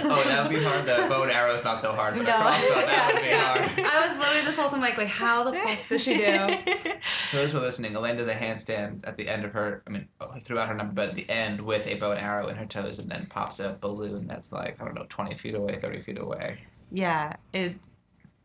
[0.00, 0.84] Oh, that would be hard.
[0.86, 2.36] The bow and arrow is not so hard, but the No.
[2.36, 3.42] crossbow, that would be Yeah.
[3.44, 3.92] hard.
[4.02, 6.48] I was literally this whole time like, wait, how the fuck does she do?
[7.30, 9.90] For those who are listening, Elayne does a handstand at the end of her, I
[9.90, 12.56] mean, oh, throughout her number, but at the end with a bow and arrow in
[12.56, 15.76] her toes and then pops a balloon that's like, I don't know, 20 feet away,
[15.76, 16.60] 30 feet away.
[16.90, 17.76] yeah, it.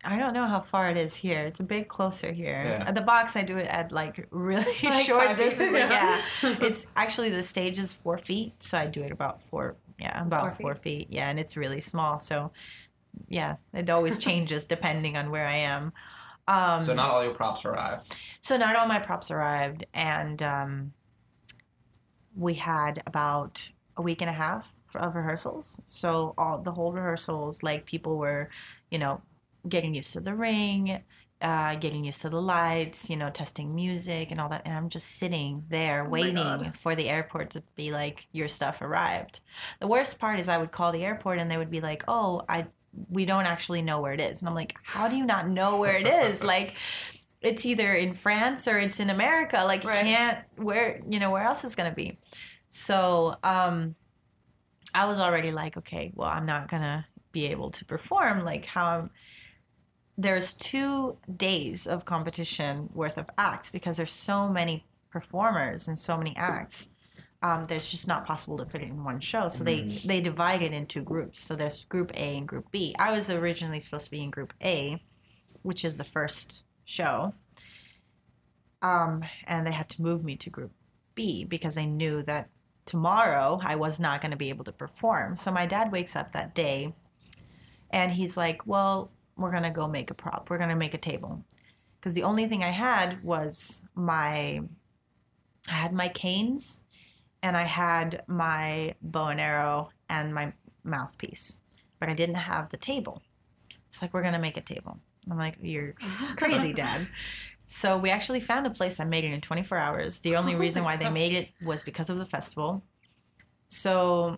[0.05, 1.45] I don't know how far it is here.
[1.45, 2.63] It's a bit closer here.
[2.79, 2.87] Yeah.
[2.87, 5.77] At the box, I do it at like really Like short five distance.
[5.77, 6.21] yeah.
[6.41, 9.75] Yeah, it's actually the stage is four feet, so I do it about four.
[9.99, 11.07] Yeah, about Four four feet.
[11.07, 11.07] feet.
[11.11, 12.51] Yeah, and it's really small, so
[13.29, 15.93] yeah, it always changes depending on where I am.
[16.47, 18.19] Um, So not all your props arrived.
[18.41, 20.93] So not all my props arrived, and um,
[22.35, 25.79] we had about a week and a half of rehearsals.
[25.85, 28.49] So all the whole rehearsals, like people were,
[28.89, 29.21] you know,
[29.67, 31.03] getting used to the ring.
[31.41, 34.61] uh, getting used to the lights, you know, testing music and all that.
[34.65, 39.41] And I'm just sitting there waiting for the airport to be like, your stuff arrived.
[39.81, 42.43] The worst part is I would call the airport and they would be like, oh,
[42.47, 42.67] I
[43.09, 44.41] we don't actually know where it is.
[44.41, 46.43] And I'm like, how do you not know where it is?
[46.53, 46.75] like,
[47.41, 49.63] it's either in France or it's in America.
[49.65, 49.97] Like, Right.
[49.97, 52.19] you can't where you know where else is gonna be.
[52.69, 53.95] So um,
[54.93, 58.43] I was already like, okay, well, I'm not gonna be able to perform.
[58.45, 59.09] Like, how I'm
[60.17, 66.17] there's two days of competition worth of acts because there's so many performers and so
[66.17, 66.89] many acts.
[67.41, 69.47] Um, there's just not possible to fit it in one show.
[69.47, 71.39] So they they divide it into groups.
[71.41, 72.95] So there's group A and group B.
[72.97, 75.03] I was originally supposed to be in group A,
[75.61, 77.33] which is the first show.
[78.81, 80.71] Um, and they had to move me to group
[81.15, 82.49] B because they knew that
[82.85, 85.35] tomorrow I was not going to be able to perform.
[85.35, 86.93] So my dad wakes up that day
[87.89, 90.49] and he's like, Well, we're going to go make a prop.
[90.49, 91.43] We're going to make a table.
[91.99, 94.61] Because the only thing I had was my,
[95.69, 96.85] I had my canes
[97.41, 101.59] and I had my bow and arrow and my mouthpiece,
[101.99, 103.21] but I didn't have the table.
[103.87, 104.99] It's like, We're going to make a table.
[105.29, 105.93] I'm like, You're
[106.35, 107.07] crazy, dad.
[107.67, 110.19] So we actually found a place that made it in 24 hours.
[110.19, 112.83] The only reason why they made it was because of the festival.
[113.67, 114.37] So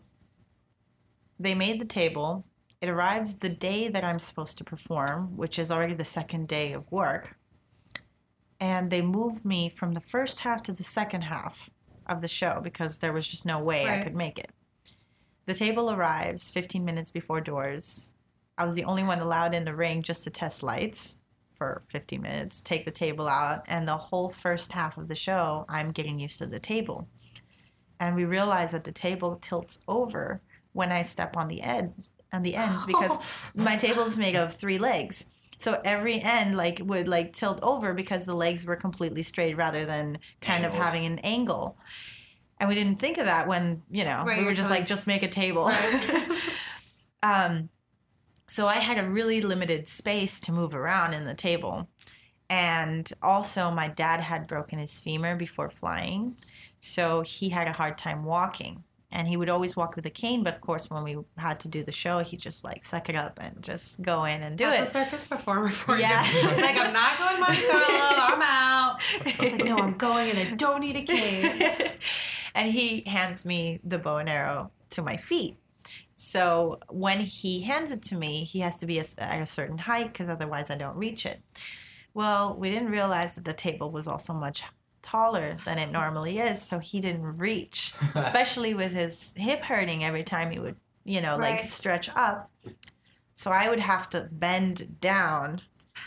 [1.39, 2.45] they made the table.
[2.81, 6.73] It arrives the day that I'm supposed to perform, which is already the second day
[6.73, 7.37] of work.
[8.59, 11.69] And they moved me from the first half to the second half
[12.05, 14.51] of the show because there was just no way I could make it.
[15.45, 18.13] The table arrives 15 minutes before doors.
[18.57, 21.17] I was the only one allowed in the ring just to test lights
[21.55, 25.65] for 15 minutes, take the table out, and the whole first half of the show,
[25.69, 27.07] I'm getting used to the table.
[27.99, 30.41] And we realize that the table tilts over
[30.73, 33.17] when I step on the ends on the ends because
[33.55, 35.25] my table is made of three legs.
[35.57, 39.85] So every end like would like tilt over because the legs were completely straight rather
[39.85, 41.77] than kind of having an angle.
[42.59, 44.87] And we didn't think of that when, you know, Right, we were just trying- like,
[44.87, 45.69] just make a table.
[47.23, 47.69] um,
[48.47, 51.89] so I had a really limited space to move around in the table.
[52.49, 56.37] And also, my dad had broken his femur before flying.
[56.79, 58.83] So he had a hard time walking.
[59.17, 60.43] And he would always walk with a cane.
[60.43, 63.15] But of course, when we had to do the show, he just like suck it
[63.15, 64.99] up and just go in and do That's it.
[65.01, 66.21] a circus performer for Yeah.
[66.33, 66.61] you.
[66.61, 68.35] like I'm not going Monte Carlo.
[68.35, 69.01] I'm out.
[69.25, 71.91] It's like no, I'm going and I don't need a cane.
[72.55, 75.55] and he hands me the bow and arrow to my feet.
[76.13, 80.07] So when he hands it to me, he has to be at a certain height
[80.11, 81.41] because otherwise I don't reach it.
[82.13, 84.63] Well, we didn't realize that the table was also much
[85.05, 90.23] taller than it normally is, so he didn't reach, especially with his hip hurting every
[90.23, 92.51] time he would, you know, like stretch up.
[93.35, 95.61] So I would have to bend down,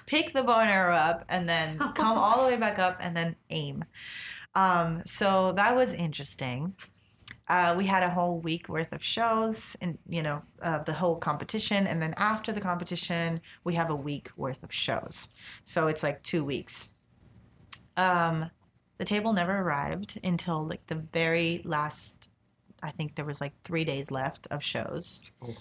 [0.06, 3.16] pick the bow and arrow up, and then come all the way back up and
[3.16, 3.84] then aim.
[4.54, 6.74] Um, so that was interesting.
[7.46, 11.16] Uh, we had a whole week worth of shows and you know uh, the whole
[11.16, 15.28] competition and then after the competition we have a week worth of shows
[15.64, 16.92] so it's like two weeks
[17.96, 18.50] um,
[18.98, 22.28] the table never arrived until like the very last
[22.82, 25.54] i think there was like three days left of shows Oh.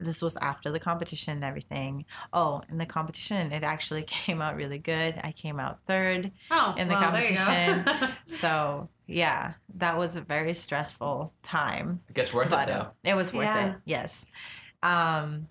[0.00, 4.56] this was after the competition and everything oh in the competition it actually came out
[4.56, 7.44] really good i came out third Oh, in the well, there you go.
[7.44, 8.14] competition.
[8.26, 12.88] so yeah, that was a very stressful time, I guess worth but it though.
[13.04, 13.68] it was worth Yeah.
[13.68, 13.76] it.
[13.86, 14.26] Yes.
[14.82, 15.46] Um,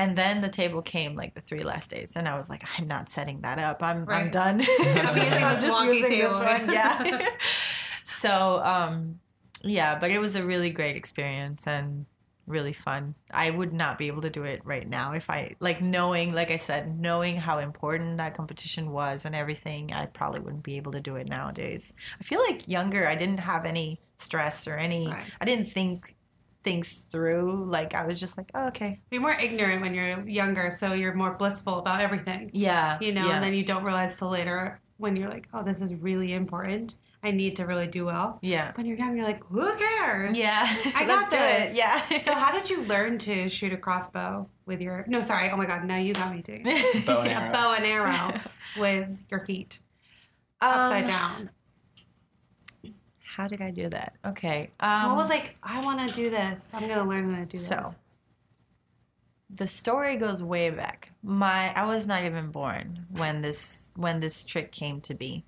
[0.00, 2.88] and then the table came like the three last days, and I was like, I'm
[2.88, 3.82] not setting that up.
[3.82, 4.62] I'm I'm done.
[4.80, 6.34] I'm using I'm this just using this table.
[6.36, 6.72] one.
[6.72, 7.28] Yeah.
[8.04, 9.20] so um,
[9.62, 12.06] yeah, but it was a really great experience and
[12.46, 13.14] really fun.
[13.30, 16.50] I would not be able to do it right now if I like knowing, like
[16.50, 19.92] I said, knowing how important that competition was and everything.
[19.92, 21.92] I probably wouldn't be able to do it nowadays.
[22.18, 25.08] I feel like younger, I didn't have any stress or any.
[25.08, 25.30] Right.
[25.42, 26.16] I didn't think
[26.62, 27.64] things through.
[27.68, 31.14] Like I was just like, oh, okay, You're more ignorant when you're younger, so you're
[31.14, 32.50] more blissful about everything.
[32.52, 33.34] yeah, You know, yeah.
[33.36, 36.96] and then you don't realize till later when you're like, oh, this is really important.
[37.22, 38.38] I need to really do well.
[38.40, 40.36] yeah, When you're young, you're like, who cares?
[40.36, 40.64] yeah.
[40.94, 41.70] I Let's got do this.
[41.72, 41.76] it.
[41.76, 42.22] Yeah.
[42.22, 45.04] So how did you learn to shoot a crossbow with your?
[45.06, 45.50] No, sorry.
[45.50, 45.84] Oh my God!
[45.84, 46.62] Now you got me doing.
[46.64, 47.52] Bow and a arrow.
[47.52, 48.40] bow and arrow
[48.78, 49.80] with your feet
[50.62, 51.50] upside Um, down.
[53.36, 54.16] How did I do that?
[54.24, 54.70] Okay.
[54.80, 55.56] Um, what was like?
[55.62, 56.72] I want to do this.
[56.74, 57.66] I'm gonna learn how to do this.
[57.66, 57.94] So,
[59.48, 61.12] the story goes way back.
[61.22, 65.44] My I was not even born when this when this trick came to be.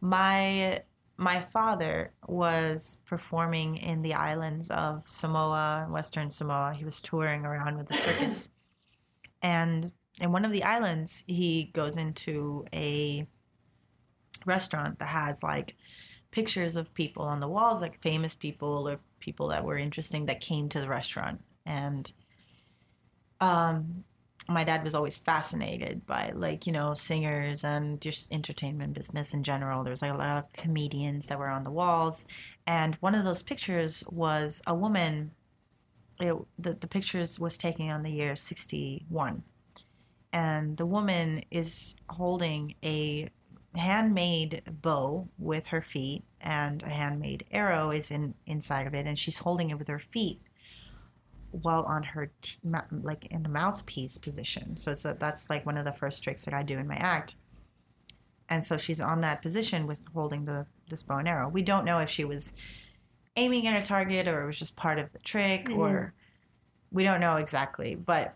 [0.00, 0.82] My
[1.16, 6.74] my father was performing in the islands of Samoa, Western Samoa.
[6.74, 8.50] He was touring around with the circus.
[9.42, 13.26] and in one of the islands, he goes into a
[14.46, 15.74] restaurant that has like
[16.30, 20.40] pictures of people on the walls, like famous people or people that were interesting that
[20.40, 21.40] came to the restaurant.
[21.66, 22.10] And
[23.40, 24.04] um,
[24.48, 29.42] my dad was always fascinated by like you know singers and just entertainment business in
[29.42, 29.84] general.
[29.84, 32.26] There's like a lot of comedians that were on the walls,
[32.66, 35.32] and one of those pictures was a woman.
[36.20, 39.44] It, the the pictures was taken on the year sixty one,
[40.32, 43.28] and the woman is holding a
[43.76, 49.18] handmade bow with her feet and a handmade arrow is in inside of it and
[49.18, 50.40] she's holding it with her feet
[51.52, 52.58] while on her t-
[52.90, 54.76] like in the mouthpiece position.
[54.76, 56.96] So it's a, that's like one of the first tricks that i do in my
[56.96, 57.36] act.
[58.48, 61.48] And so she's on that position with holding the this bow and arrow.
[61.48, 62.54] We don't know if she was
[63.36, 66.12] aiming at a target or it was just part of the trick or
[66.90, 68.34] we don't know exactly but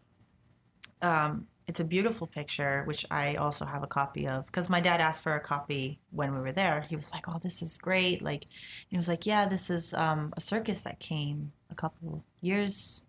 [1.02, 5.00] um, it's a beautiful picture, which I also have a copy of because my dad
[5.00, 6.82] asked for a copy when we were there.
[6.82, 8.46] He was like, "Oh, this is great!" Like,
[8.88, 13.04] he was like, "Yeah, this is um, a circus that came a couple years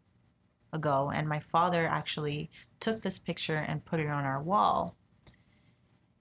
[0.71, 4.95] ago, and my father actually took this picture and put it on our wall."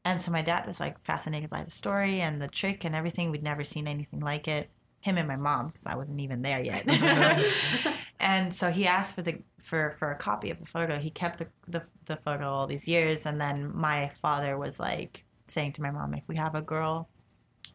[0.04, 3.30] And so my dad was like fascinated by the story and the trick and everything.
[3.30, 4.70] We'd never seen anything like it.
[5.00, 6.84] Him and my mom, because I wasn't even there yet.
[8.24, 10.98] and so he asked for the for for a copy of the photo.
[10.98, 15.24] He kept the, the the photo all these years, and then my father was like
[15.46, 17.06] saying to my mom, "If we have a girl,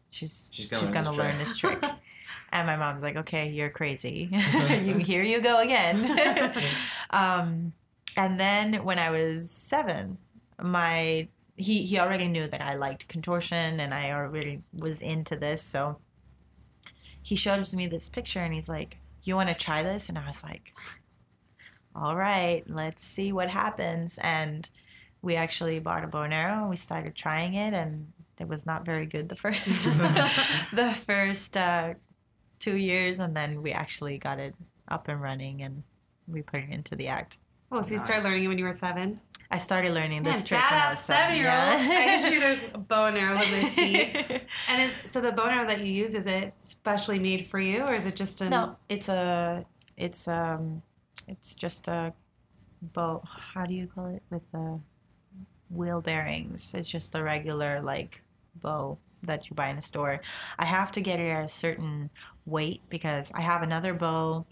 [0.08, 1.84] she's She's she's gonna gonna, learn this learn this trick."
[2.52, 4.28] and my mom's like, "Okay, you're crazy.
[4.82, 6.52] you, here you go again."
[7.10, 7.72] um,
[8.16, 10.18] and then when I was seven,
[10.60, 15.62] my he he already knew that I liked contortion, and I already was into this,
[15.62, 15.98] so
[17.22, 20.26] he showed me this picture, and he's like, "You want to try this?" And I
[20.26, 20.72] was like
[21.94, 24.18] all right, let's see what happens.
[24.22, 24.68] And
[25.22, 26.60] we actually bought a bow and arrow.
[26.60, 29.64] and We started trying it, and it was not very good the first
[30.72, 31.94] the first uh,
[32.58, 34.54] two years, and then we actually got it
[34.88, 35.82] up and running, and
[36.26, 37.38] we put it into the act.
[37.72, 39.20] Oh, so you started learning it when you were seven?
[39.50, 41.42] I started learning this Man, trick when I badass was seven.
[41.42, 41.58] seven-year-old.
[41.58, 44.42] I can shoot a bow and arrow with my feet.
[44.68, 47.58] And is so the bow and arrow that you use is it specially made for
[47.58, 49.64] you, or is it just a no, it's a,
[49.96, 50.82] it's um,
[51.26, 52.12] it's just a
[52.80, 53.22] bow.
[53.54, 54.80] How do you call it with the
[55.68, 56.74] wheel bearings?
[56.74, 58.22] It's just a regular like
[58.54, 60.20] bow that you buy in a store.
[60.58, 62.10] I have to get it at a certain
[62.46, 64.46] weight because I have another bow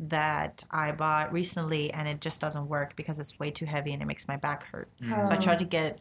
[0.00, 4.02] that I bought recently and it just doesn't work because it's way too heavy and
[4.02, 4.88] it makes my back hurt.
[5.22, 6.00] So I tried to get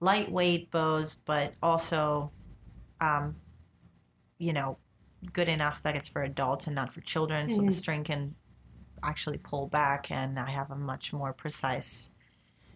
[0.00, 2.30] lightweight bows, but also,
[3.00, 3.36] um,
[4.38, 4.78] you know,
[5.32, 8.34] good enough that it's for adults and not for children, so the string can
[9.02, 12.10] actually pull back and I have a much more precise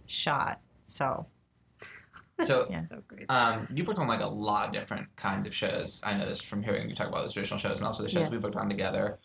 [0.07, 0.61] shot.
[0.81, 1.27] So
[2.41, 2.87] So, Yeah.
[2.89, 3.29] so crazy.
[3.29, 6.01] um, you've worked on like a lot of different kinds of shows.
[6.03, 8.23] I know this from hearing you talk about the traditional shows and also the shows
[8.23, 8.29] Yeah.
[8.31, 9.19] we've worked on together,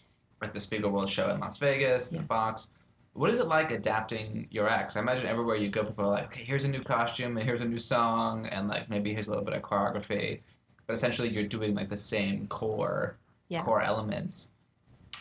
[0.46, 2.70] like the Spiegel World Show in Las Vegas, the Fox.
[3.14, 4.96] What is it like adapting your acts?
[4.98, 7.62] I imagine everywhere you go, people are like, okay, here's a new costume and here's
[7.62, 10.42] a new song, and like maybe here's a little bit of choreography.
[10.86, 13.64] But essentially, you're doing like the same core Yeah.
[13.64, 14.52] core elements.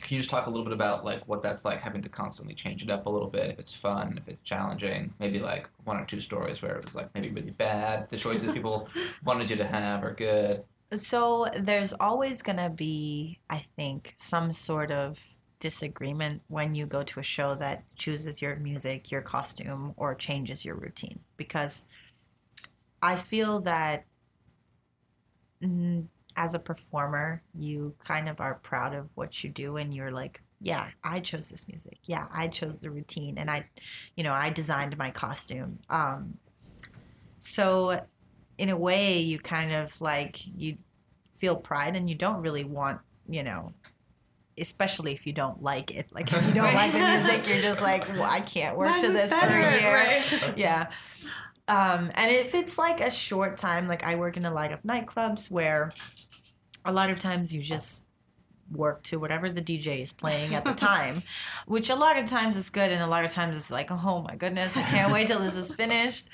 [0.02, 2.54] Can you just talk a little bit about like what that's like having to constantly
[2.54, 3.48] change it up a little bit?
[3.50, 6.94] If it's fun, if it's challenging, maybe like one or two stories where it was
[6.94, 8.10] like maybe really bad.
[8.10, 8.86] The choices people
[9.24, 10.62] wanted you to have are good.
[10.96, 17.02] So there's always going to be, I think, some sort of disagreement when you go
[17.02, 21.20] to a show that chooses your music, your costume, or changes your routine.
[21.36, 21.86] Because
[23.02, 24.04] I feel that
[25.62, 30.10] mm, as a performer, you kind of are proud of what you do and you're
[30.10, 31.98] like, yeah, I chose this music.
[32.04, 33.68] Yeah, I chose the routine and I,
[34.16, 35.78] you know, I designed my costume.
[35.90, 36.38] Um,
[37.38, 38.00] so
[38.58, 40.76] in a way you kind of like you
[41.32, 43.72] feel pride and you don't really want you know
[44.58, 46.06] especially if you don't like it.
[46.12, 49.00] Like if you don't like the music you're just like well, i can't work Mine
[49.00, 49.92] to this for a year.
[49.92, 50.58] right?
[50.58, 50.90] yeah.
[51.66, 54.82] Um, and if it's like a short time like i work in a lot of
[54.82, 55.92] nightclubs where
[56.84, 58.06] a lot of times you just
[58.70, 61.22] work to whatever the dj is playing at the time
[61.66, 64.22] which a lot of times is good and a lot of times it's like oh
[64.28, 66.28] my goodness i can't wait till this is finished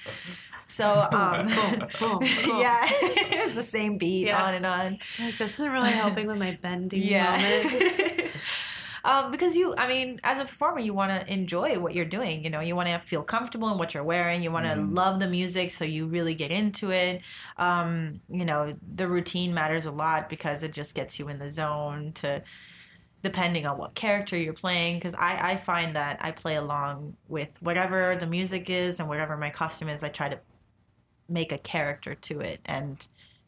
[0.71, 2.61] so um, Boom, boom, boom.
[2.61, 4.43] yeah, it's the same beat Yeah.
[4.45, 4.99] on and on.
[5.19, 8.31] Like, this isn't really helping with my bending moment.
[9.05, 12.45] um, because you, I mean, as a performer, you want to enjoy what you're doing.
[12.45, 14.43] You know, you want to feel comfortable in what you're wearing.
[14.43, 17.23] You want to love the music, so you really get into it.
[17.57, 21.49] Um, you know, the routine matters a lot because it just gets you in the
[21.51, 22.43] zone to
[23.23, 27.51] depending on what character you're playing because I, I find that i play along with
[27.61, 30.41] whatever the music is and whatever my costume is i try to
[31.31, 33.07] make a character to it and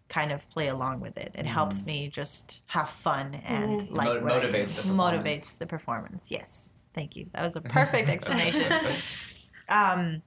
[0.08, 1.32] kind of play along with it.
[1.34, 3.90] It helps me just have fun and Mhm.
[3.92, 4.48] like Mo- what I do.
[4.48, 5.26] motivates the performance.
[5.26, 6.30] motivates the performance.
[6.30, 6.70] Yes.
[6.94, 7.28] Thank you.
[7.32, 8.72] That was a perfect explanation.
[9.68, 10.22] Um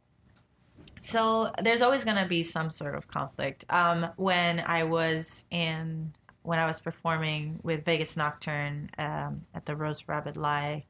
[0.99, 3.65] so there's always going to be some sort of conflict.
[3.69, 9.75] Um when i was in when i was performing with vegas nocturne um, at the
[9.75, 10.85] rose rabbit lie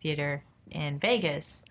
[0.00, 1.64] theater in vegas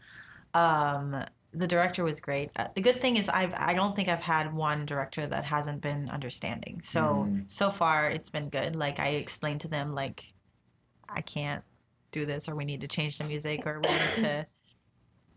[0.53, 1.23] um
[1.53, 4.53] the director was great uh, the good thing is i've i don't think i've had
[4.53, 9.61] one director that hasn't been understanding so so far it's been good like i explained
[9.61, 10.33] to them like
[11.09, 11.63] i can't
[12.11, 14.45] do this or we need to change the music or we need to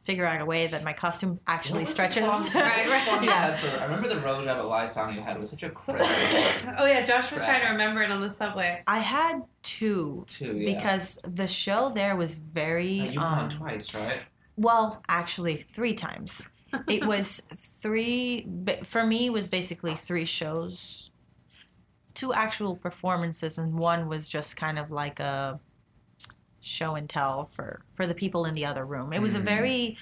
[0.03, 2.23] figure out a way that my costume actually stretches
[2.55, 3.03] Right, right.
[3.05, 3.53] Song you Yeah.
[3.55, 6.03] had for, I remember the Rose Rabbit Lie song you had was such a crazy
[6.79, 8.83] Oh yeah, Josh was trying to remember it on the subway.
[8.87, 10.57] i had two too.
[10.57, 10.75] Yeah.
[10.75, 14.21] because the show there was very Uh, you went um, on twice, right?
[14.61, 16.51] Well, actually, three times.
[16.87, 17.41] It was
[17.83, 18.47] three.
[18.85, 21.11] For me, it was basically three shows,
[22.13, 25.61] two actual performances, and one was just kind of like a
[26.61, 29.15] show and tell for for the people in the other room.
[29.15, 29.45] It was a Mm.
[29.45, 29.97] very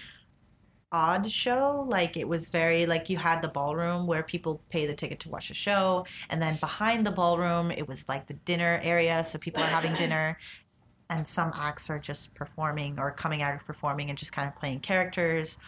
[0.91, 1.87] odd show.
[1.89, 5.29] Like it was very like you had the ballroom where people pay the ticket to
[5.29, 9.39] watch a show, and then behind the ballroom, it was like the dinner area, so
[9.39, 10.37] people are having dinner
[11.11, 14.55] and some acts are just performing or coming out of performing and just kind of
[14.55, 15.59] playing characters.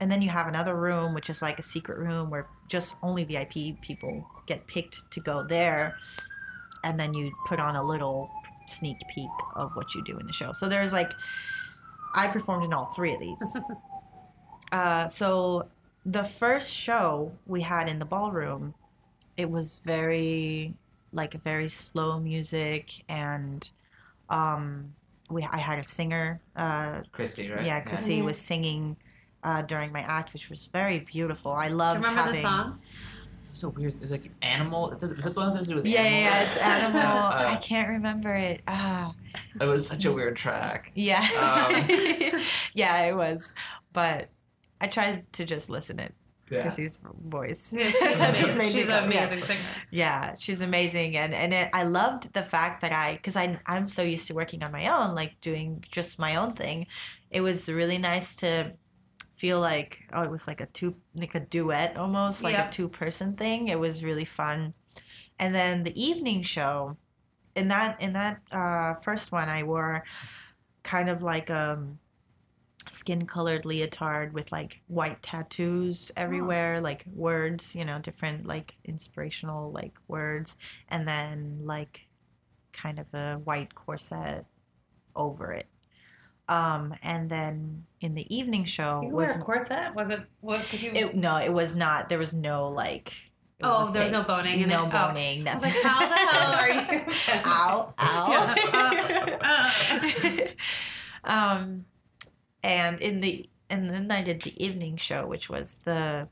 [0.00, 3.24] And then you have another room, which is like a secret room where just only
[3.24, 5.96] VIP people get picked to go there.
[6.84, 8.30] And then you put on a little
[8.66, 10.52] sneak peek of what you do in the show.
[10.52, 11.12] So there's like,
[12.14, 13.56] I performed in all three of these.
[14.72, 15.68] uh, so
[16.04, 18.74] the first show we had in the ballroom,
[19.36, 20.74] it was very,
[21.12, 23.70] like, very slow music and
[24.32, 24.94] um,
[25.30, 26.40] we I had a singer.
[26.56, 27.64] Uh, Chrissy, right?
[27.64, 28.96] yeah, Chrissy was singing
[29.44, 31.52] uh, during my act, which was very beautiful.
[31.52, 32.34] I loved remember having.
[32.42, 32.78] the song?
[33.54, 33.94] So weird.
[34.00, 34.90] It's like animal.
[34.92, 36.32] Is that the one that to do with Yeah, yeah, animals?
[36.34, 37.02] yeah, it's animal.
[37.02, 38.62] Uh, I can't remember it.
[38.66, 39.12] Ah,
[39.60, 40.90] It was such a weird track.
[40.94, 42.40] yeah, Um.
[42.74, 43.52] yeah, it was.
[43.92, 44.28] But
[44.80, 46.16] I tried to just listen at Yeah.
[46.60, 47.72] Chrissy's voice.
[47.72, 48.80] Yeah, she's amazing.
[48.80, 49.24] She's go, an yeah.
[49.24, 49.60] amazing singer.
[49.90, 53.88] Yeah, she's amazing, and and it, I loved the fact that I, because I I'm
[53.88, 56.86] so used to working on my own, like doing just my own thing.
[57.30, 58.72] It was really nice to
[59.34, 62.68] feel like oh, it was like a two like a duet almost, like Yeah.
[62.68, 63.68] a two person thing.
[63.68, 64.74] It was really fun,
[65.38, 66.96] and then the evening show,
[67.56, 70.04] in that in that uh, first one, I wore
[70.82, 71.98] kind of like um
[72.92, 79.72] skin colored leotard with like white tattoos everywhere like words you know different like inspirational
[79.72, 80.56] like words
[80.88, 82.06] and then like
[82.72, 84.44] kind of a white corset
[85.16, 85.66] over it
[86.48, 89.94] um and then in the evening show You was wear a corset?
[89.94, 90.20] Was it?
[90.40, 90.90] What could you?
[90.92, 93.14] it no it was not there was no like
[93.62, 94.90] oh, there was no boning no it.
[94.90, 95.50] boning Oh.
[95.50, 97.06] I was nothing like, how the hell are you?
[97.46, 98.54] ow ow
[100.22, 100.48] Yeah,
[101.24, 101.84] um,
[102.62, 106.28] and in the and then I did the evening show, which was the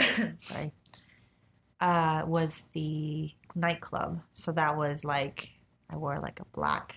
[0.40, 0.72] sorry,
[1.80, 4.20] uh, was the nightclub.
[4.32, 5.50] So that was like
[5.88, 6.96] I wore like a black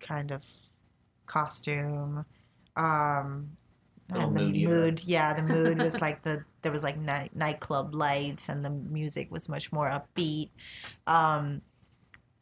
[0.00, 0.44] kind of
[1.26, 2.24] costume.
[2.76, 3.50] Um,
[4.10, 4.68] and the moodier.
[4.68, 8.70] mood, yeah, the mood was like the there was like night nightclub lights, and the
[8.70, 10.50] music was much more upbeat.
[11.06, 11.60] Um,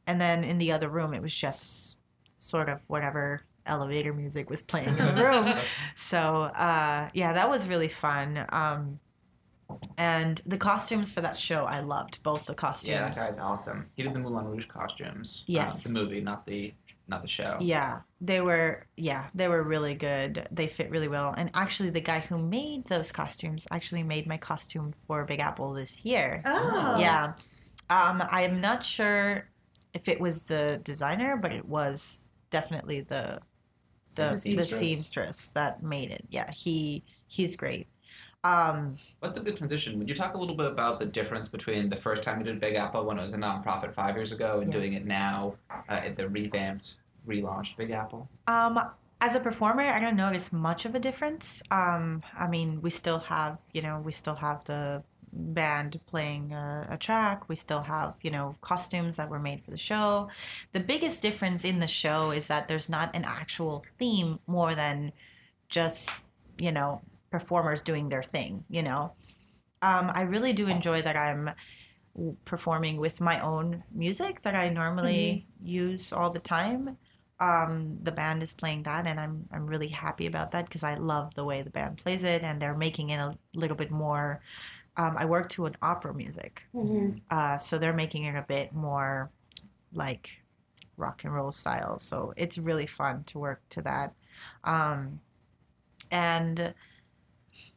[0.07, 1.99] and then in the other room, it was just
[2.39, 5.55] sort of whatever elevator music was playing in the room.
[5.95, 8.45] so uh, yeah, that was really fun.
[8.51, 9.01] Um,
[9.99, 12.89] and the costumes for that show, I loved both the costumes.
[12.91, 13.87] Yeah, that guy's awesome.
[13.97, 15.43] He did the Moulin Rouge costumes.
[15.43, 15.83] uh, Yes.
[15.83, 16.73] the movie, not the
[17.09, 17.57] not the show.
[17.61, 18.87] Yeah, they were.
[18.97, 20.47] Yeah, they were really good.
[20.53, 21.35] They fit really well.
[21.37, 25.73] And actually, the guy who made those costumes actually made my costume for Big Apple
[25.73, 26.43] this year.
[26.45, 26.97] oh.
[26.99, 27.33] Yeah,
[27.91, 29.49] um, I'm not sure
[29.95, 33.41] if it was the designer, but it was definitely the
[34.15, 34.79] the, the Seamstress.
[34.79, 36.25] seamstress that made it.
[36.31, 37.87] Yeah, he he's great.
[38.45, 39.99] Um, What's a good transition?
[39.99, 42.61] Would you talk a little bit about the difference between the first time you did
[42.61, 44.79] Big Apple when it was a nonprofit five years ago and Yeah.
[44.79, 48.29] doing it now uh, at the revamped, relaunched Big Apple?
[48.47, 48.79] Um,
[49.21, 51.61] as a performer, I don't notice much of a difference.
[51.73, 55.03] Um, I mean, we still have, you know, we still have the
[55.37, 57.49] band playing a, a track.
[57.49, 60.28] We still have, you know, costumes that were made for the show.
[60.72, 65.12] The biggest difference in the show is that there's not an actual theme more than
[65.68, 66.28] just,
[66.59, 69.14] you know, performers doing their thing, you know.
[69.82, 71.51] Um, I really do enjoy that I'm
[72.45, 76.99] performing with my own music that I normally use all the time.
[77.39, 80.95] um, the band is playing that, and I'm I'm really happy about that because I
[80.95, 84.41] love the way the band plays it, and they're making it a little bit more.
[84.97, 86.69] Um, I work to an opera music,
[87.31, 89.31] uh, so they're making it a bit more
[89.93, 90.43] like
[90.97, 91.99] rock and roll style.
[91.99, 94.15] So it's really fun to work to that.
[94.65, 95.21] Um,
[96.11, 96.75] and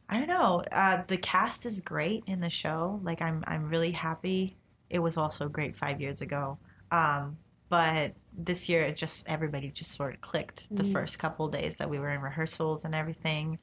[0.08, 3.00] I don't know, uh, the cast is great in the show.
[3.02, 4.56] Like I'm, I'm really happy.
[4.88, 6.58] It was also great five years ago.
[6.90, 7.36] Um,
[7.68, 10.74] but this year, it just everybody just sort of clicked.
[10.74, 13.58] The first couple days that we were in rehearsals and everything.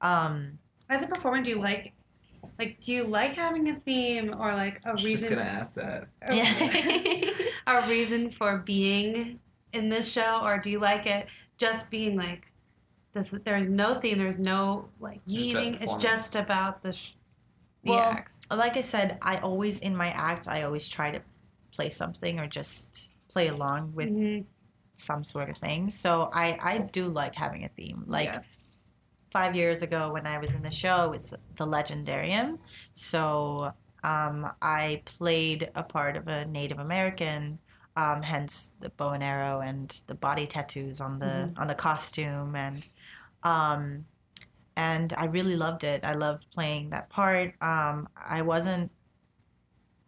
[0.00, 1.92] Um, As a performer, do you like,
[2.58, 5.28] like, do you like having a theme or like a Just reason?
[5.30, 6.08] gonna ask that.
[6.30, 7.30] yeah.
[7.66, 9.38] a reason for being
[9.72, 11.26] in this show, or do you like it
[11.58, 12.52] just being like
[13.12, 13.30] this?
[13.44, 14.18] There's no theme.
[14.18, 15.74] There's no like It's just meaning.
[15.80, 17.12] It's just about the sh-
[17.84, 18.40] the Well, acts.
[18.50, 21.20] like I said, I always in my act, I always try to
[21.74, 24.46] play something or just play along with Mhm.
[24.94, 25.88] some sort of thing.
[25.90, 28.04] So I I do like having a theme.
[28.06, 28.40] Like Yeah.
[29.32, 32.58] Five years ago when I was in the show, it was the Legendarium.
[32.92, 33.72] So
[34.04, 37.58] um, I played a part of a Native American.
[37.94, 42.56] Um, hence the bow and arrow and the body tattoos on the on the costume
[42.56, 42.82] and
[43.42, 44.06] um,
[44.76, 46.00] and I really loved it.
[46.02, 47.54] I loved playing that part.
[47.60, 48.90] Um, I wasn't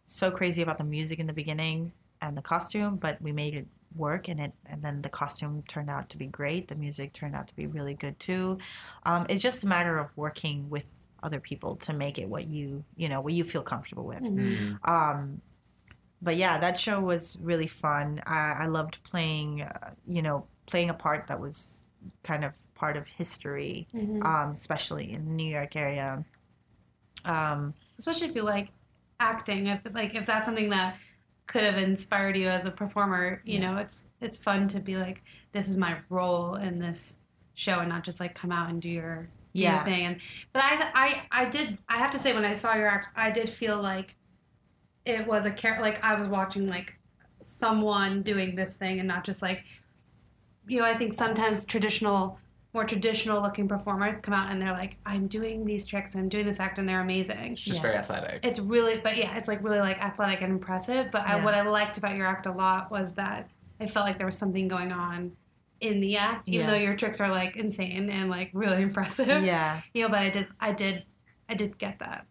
[0.03, 3.67] so crazy about the music in the beginning and the costume, but we made it
[3.95, 6.67] work and it and then the costume turned out to be great.
[6.67, 8.57] The music turned out to be really good too.
[9.05, 10.85] Um, it's just a matter of working with
[11.23, 14.21] other people to make it what you you know what you feel comfortable with.
[14.21, 14.87] Mm.
[14.87, 15.41] Um,
[16.21, 18.21] but yeah, that show was really fun.
[18.25, 21.83] I, I loved playing, uh, you know, playing a part that was
[22.23, 26.23] kind of part of history, um, especially in the New York area.
[27.25, 28.69] Um, especially if you like
[29.19, 30.97] acting if like if that's something that
[31.47, 35.23] could have inspired you as a performer you know it's it's fun to be like
[35.51, 37.17] this is my role in this
[37.53, 39.83] show and not just like come out and do your do your Yeah.
[39.83, 40.17] thing and
[40.53, 40.91] but I
[41.31, 43.81] I I did I have to say when I saw your act I did feel
[43.81, 44.15] like
[45.05, 46.95] it was a care like I was watching like
[47.41, 49.63] someone doing this thing and not just like
[50.67, 52.39] you know I think sometimes traditional
[52.75, 56.45] more traditional looking performers come out and they're like I'm doing these tricks I'm doing
[56.45, 57.81] this act and they're amazing It's just Yeah.
[57.81, 58.45] very athletic.
[58.45, 61.61] it's really but yeah it's like really like athletic and impressive but I, what i
[61.61, 63.49] liked about your act a lot was that
[63.79, 65.31] i felt like there was something going on
[65.79, 66.71] in the act even Yeah.
[66.73, 70.29] though your tricks are like insane and like really impressive yeah, you know but i
[70.29, 71.03] did i did
[71.49, 72.27] i did get that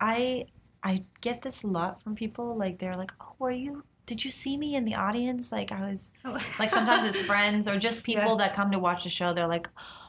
[0.00, 0.46] I
[0.82, 2.56] I get this a lot from people.
[2.56, 3.84] Like they're like, "Oh, were you?
[4.10, 5.52] Did you see me in the audience?
[5.52, 6.10] Like I was
[6.58, 8.36] like sometimes it's friends or just people Yeah.
[8.42, 9.68] that come to watch the show they're like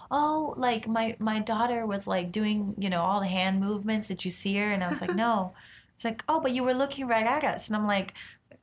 [0.10, 4.26] oh like my my daughter was like doing you know all the hand movements did
[4.26, 5.54] you see her and i was like no
[5.96, 8.14] it's like oh but you were looking right at us and i'm like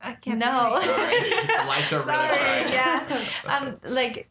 [0.01, 1.15] i can't no Sorry.
[1.67, 2.71] Lights are really Sorry, bright.
[2.71, 4.29] yeah um like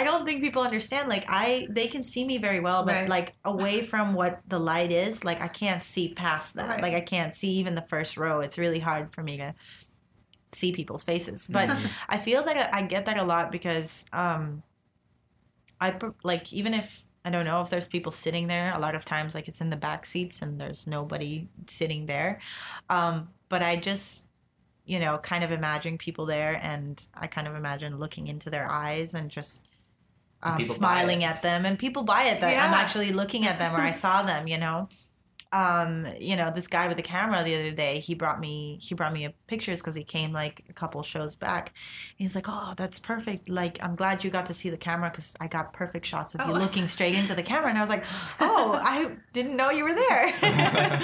[0.00, 1.08] I don't think people understand.
[1.08, 3.08] Like I, they can see me very well, but Right.
[3.08, 6.68] like away from what the light is, like I can't see past that.
[6.68, 6.82] Right.
[6.82, 8.38] Like I can't see even the first row.
[8.38, 9.56] It's really hard for me to
[10.54, 11.46] see people's faces.
[11.46, 11.90] But Mhm.
[12.08, 14.62] I feel that I, I get that a lot because um,
[15.80, 18.72] I like even if I don't know if there's people sitting there.
[18.74, 22.40] A lot of times, like it's in the back seats and there's nobody sitting there.
[22.88, 24.28] Um, but I just,
[24.86, 28.70] you know, kind of imagine people there, and I kind of imagine looking into their
[28.70, 29.68] eyes and just
[30.42, 33.78] um, smiling at them, and people buy it that I'm actually looking at them or
[33.80, 34.48] I saw them.
[34.48, 34.88] You know,
[35.52, 38.94] um, you know, this guy with the camera the other day, he brought me he
[38.94, 41.72] brought me a pictures because he came like a couple shows back.
[42.16, 43.48] He's like, "Oh, that's perfect.
[43.48, 46.42] Like, I'm glad you got to see the camera because I got perfect shots of
[46.46, 46.58] you Oh.
[46.58, 48.04] looking straight into the camera." And I was like,
[48.40, 51.00] "Oh, I didn't know you were there."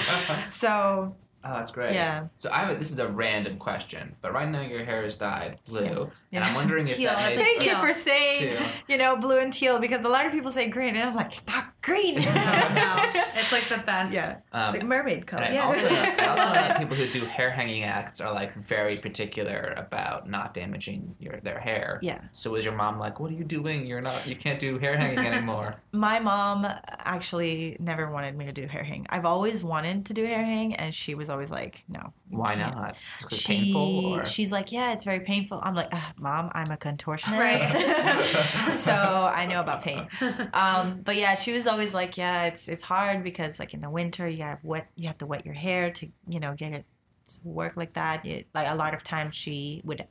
[0.51, 1.17] so
[1.47, 1.93] Oh, that's great.
[1.93, 2.29] Yeah.
[2.37, 5.61] So I have, this is a random question, but right now your hair is dyed
[5.69, 6.57] blue, and I'm Yeah.
[6.57, 8.67] wondering if Teal, that it's makes thank you for saying, Teal.
[8.89, 11.33] you know, blue and teal because a lot of people say green, and I'm like,
[11.33, 12.97] "It's not green." no no
[13.37, 15.43] it's like the best yeah, Um, it's like mermaid color.
[15.45, 15.67] And I Yeah.
[15.67, 18.97] also, know, I also know that people who do hair hanging acts are like very
[18.99, 21.99] particular about not damaging your their hair.
[22.03, 22.21] Yeah.
[22.33, 23.87] So was your mom like, "What are you doing?
[23.87, 24.27] You're not.
[24.27, 26.67] You can't do hair hanging anymore." My mom
[27.05, 29.07] actually never wanted me to do hair hang.
[29.11, 32.75] I've always wanted to do hair hang, and she was always like, "No." Why can't."
[32.75, 32.97] not?
[33.21, 34.25] Is it She, painful or?
[34.25, 35.61] she's like, yeah, it's very painful.
[35.63, 38.73] I'm like, mom, I'm a contortionist, Right.
[38.73, 40.09] so I know about pain.
[40.53, 43.91] Um, but yeah, she was always like, yeah, it's it's hard because like in the
[43.91, 46.05] winter you have wet, you have to wet your hair to
[46.35, 46.85] you know get it
[47.27, 48.25] to work like that.
[48.27, 50.03] It, like a lot of times she would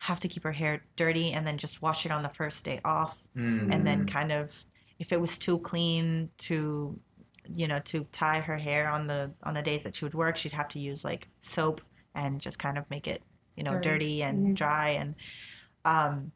[0.00, 2.80] have to keep her hair dirty and then just wash it on the first day
[2.84, 3.72] off Mm.
[3.72, 4.64] and then kind of
[4.98, 6.56] if it was too clean to
[7.60, 10.36] you know to tie her hair on the on the days that she would work
[10.36, 11.80] she'd have to use like soap
[12.14, 13.22] and just kind of make it
[13.56, 13.88] you know Dirty.
[13.88, 14.54] dirty, and Mhm.
[14.54, 15.14] dry and
[15.84, 16.32] um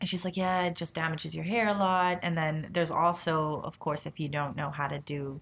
[0.00, 2.20] And she's like, yeah, it just damages your hair a lot.
[2.22, 5.40] And then there's also, of course, if you don't know how to do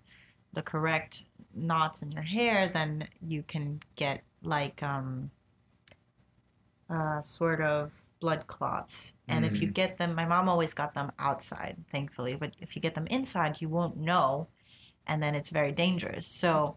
[0.53, 5.31] the correct knots in your hair, then you can get like um,
[6.91, 9.13] uh, sort of blood clots.
[9.29, 12.35] And if you get them, my mom always got them outside, thankfully.
[12.35, 14.49] But if you get them inside, you won't know,
[15.07, 16.27] and then it's very dangerous.
[16.27, 16.77] So.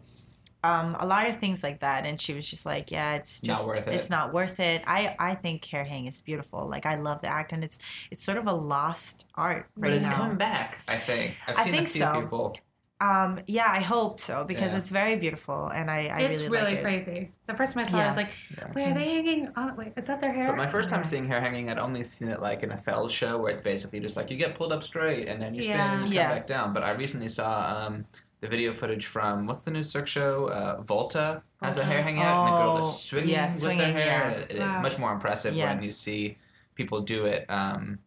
[0.63, 3.55] Um, a lot of things like that, and she was just like, "Yeah, it's Not
[3.57, 3.95] just worth it.
[3.95, 6.67] It's not worth it." I I think hair hang is beautiful.
[6.67, 7.79] Like I love the act, and it's
[8.11, 10.15] it's sort of a lost art But right it's now.
[10.15, 11.35] coming back, I think.
[11.47, 12.21] I've I seen think a few so.
[12.21, 12.57] people.
[12.99, 14.77] Um, yeah, I hope so because Yeah.
[14.77, 16.83] it's very beautiful, and I, I it's really, really like it.
[16.83, 17.31] crazy.
[17.47, 18.71] The first time I saw it, I was like, Yeah.
[18.75, 19.75] wait, are they hanging on?
[19.75, 20.45] Wait, is that their hair?
[20.49, 21.07] But my first time Yeah.
[21.07, 24.01] seeing hair hanging, I'd only seen it like in a Feld show where it's basically
[24.01, 25.97] just like you get pulled up straight and then you spin Yeah.
[25.97, 26.27] and you Yeah.
[26.27, 26.73] come back down.
[26.73, 28.05] But I recently saw um,
[28.41, 30.47] the video footage from what's the new Cirque show?
[30.47, 33.55] Uh, Volta has a hair hanging out and the girl Oh, is swinging yeah, with
[33.55, 34.03] swinging, their hair.
[34.03, 34.29] yeah.
[34.31, 34.81] It- it's Wow.
[34.81, 35.73] much more impressive Yeah.
[35.73, 36.37] when you see
[36.75, 37.49] people do it.
[37.49, 37.99] Um,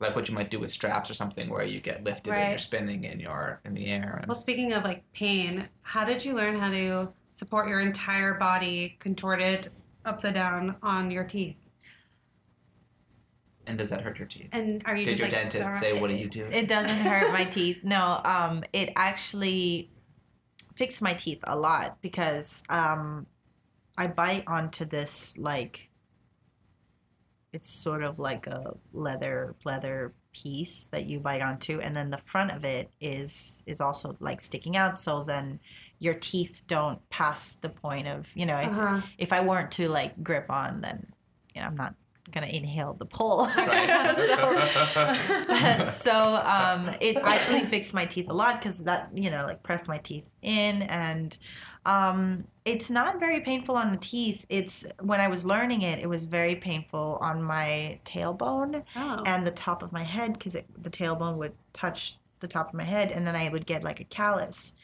[0.00, 2.58] like what you might do with straps or something, where you get lifted and you're
[2.58, 4.16] spinning and you're in the air.
[4.20, 8.34] And well, speaking of like pain, how did you learn how to support your entire
[8.34, 9.70] body contorted
[10.04, 11.56] upside down on your teeth?
[13.66, 14.48] And does that hurt your teeth?
[14.52, 16.68] And are you Did just your like dentist "Dara-" say, "What do you do?" It
[16.68, 17.82] doesn't hurt my teeth.
[17.84, 19.90] No, um, it actually
[20.74, 23.26] fixed my teeth a lot because um,
[23.96, 25.88] I bite onto this like
[27.52, 32.18] it's sort of like a leather leather piece that you bite onto, and then the
[32.18, 34.98] front of it is is also like sticking out.
[34.98, 35.60] So then
[36.00, 39.00] your teeth don't pass the point of you know if, Uh-huh.
[39.16, 41.12] if I weren't to like grip on, then
[41.54, 41.94] you know I'm not
[42.34, 43.46] gonna inhale the pole.
[43.56, 44.14] Right.
[44.16, 49.62] so so um, it actually fixed my teeth a lot because that you know like
[49.62, 51.36] pressed my teeth in and
[51.86, 56.08] um, it's not very painful on the teeth it's when i was learning it it
[56.08, 59.22] was very painful on my tailbone Oh.
[59.26, 62.84] and the top of my head because the tailbone would touch the top of my
[62.84, 64.74] head and then i would get like a callus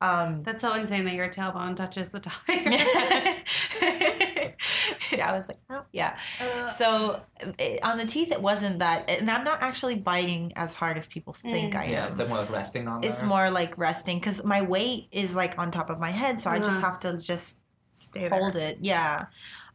[0.00, 3.36] um, That's so insane that your tailbone touches the top of your head.
[5.22, 6.16] I was like, oh, yeah.
[6.40, 7.20] Uh, So
[7.58, 11.06] it, on the teeth, it wasn't that, and I'm not actually biting as hard as
[11.06, 11.80] people think Mm.
[11.80, 12.12] I yeah, am.
[12.12, 13.28] is that more like resting on It's there?
[13.28, 16.58] more like resting because my weight is like on top of my head, so I
[16.58, 16.80] just Uh-huh.
[16.90, 17.58] have to just
[17.90, 18.30] stay there.
[18.40, 18.78] hold it.
[18.80, 19.26] Yeah,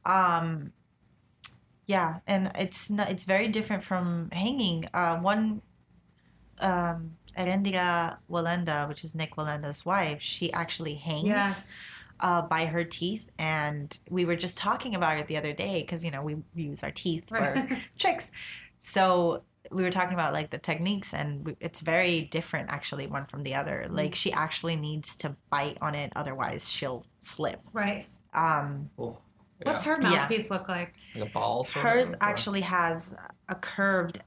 [0.05, 0.71] um,
[1.85, 3.09] yeah, and it's not.
[3.09, 4.87] It's very different from hanging.
[4.93, 5.61] Uh, one,
[6.59, 11.73] um, Erendira Wallenda, which is Nik Wallenda's wife, she actually hangs Yes.
[12.19, 16.03] Uh, by her teeth, and we were just talking about it the other day because
[16.05, 18.31] you know we use our teeth for tricks.
[18.79, 23.43] So we were talking about like the techniques, and it's very different actually one from
[23.43, 23.85] the other.
[23.89, 23.95] Mm.
[23.97, 27.59] Like she actually needs to bite on it, otherwise she'll slip.
[27.73, 28.05] right.
[28.33, 29.17] Um, Oh,
[29.63, 29.95] What's yeah.
[29.95, 30.09] her Yeah.
[30.09, 30.93] mouthpiece look like?
[31.15, 31.65] like a ball?
[31.65, 33.15] Sort hers of, actually has
[33.49, 34.19] a curved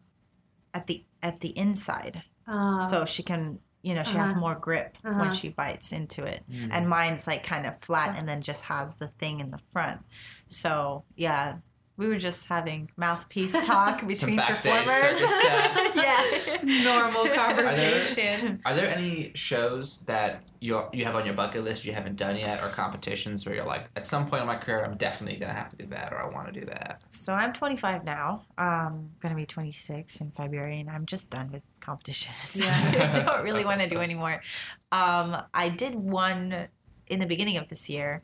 [0.75, 4.41] at the at the inside, Uh, so she can you know she has Uh-huh.
[4.41, 5.19] more grip Uh-huh.
[5.21, 6.43] when she bites into it.
[6.51, 6.69] Mm.
[6.73, 10.01] and mine's like kind of flat and then just has the thing in the front.
[10.49, 11.57] So yeah,
[12.01, 15.19] we were just having mouthpiece talk between performers.
[15.19, 15.21] circus
[16.65, 16.83] yeah.
[16.83, 18.59] normal conversation.
[18.65, 22.39] Are there any shows that you you have on your bucket list you haven't done
[22.39, 25.53] yet, or competitions where you're like, at some point in my career, I'm definitely gonna
[25.53, 27.03] have to do that, or I want to do that?
[27.11, 28.47] So I'm 25 now.
[28.57, 32.57] Um, gonna be 26 in February, and I'm just done with competitions.
[32.65, 33.13] Yeah.
[33.13, 34.43] I don't really want to do anymore.
[34.91, 36.69] Um, I did one
[37.09, 38.23] in the beginning of this year,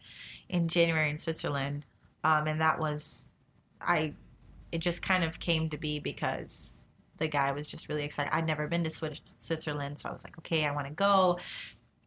[0.49, 1.85] in January in Switzerland,
[2.25, 3.31] um, and that was,
[3.81, 4.15] I,
[4.73, 6.87] it just kind of came to be because
[7.19, 8.35] the guy was just really excited.
[8.35, 11.39] I'd never been to Swi- Switzerland, so I was like, okay, I want to go,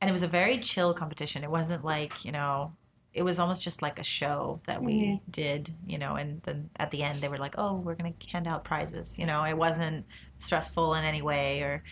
[0.02, 1.44] and it was a very chill competition.
[1.44, 2.74] It wasn't like you know
[3.14, 6.92] it was almost just like a show that we did, you know, and then at
[6.92, 9.58] the end they were like, "Oh, we're going to hand out prizes." You know, it
[9.58, 10.06] wasn't
[10.38, 11.84] stressful in any way or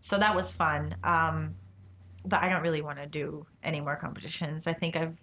[0.00, 0.96] so that was fun.
[1.04, 1.54] Um
[2.26, 4.66] but I don't really want to do any more competitions.
[4.66, 5.18] I think I've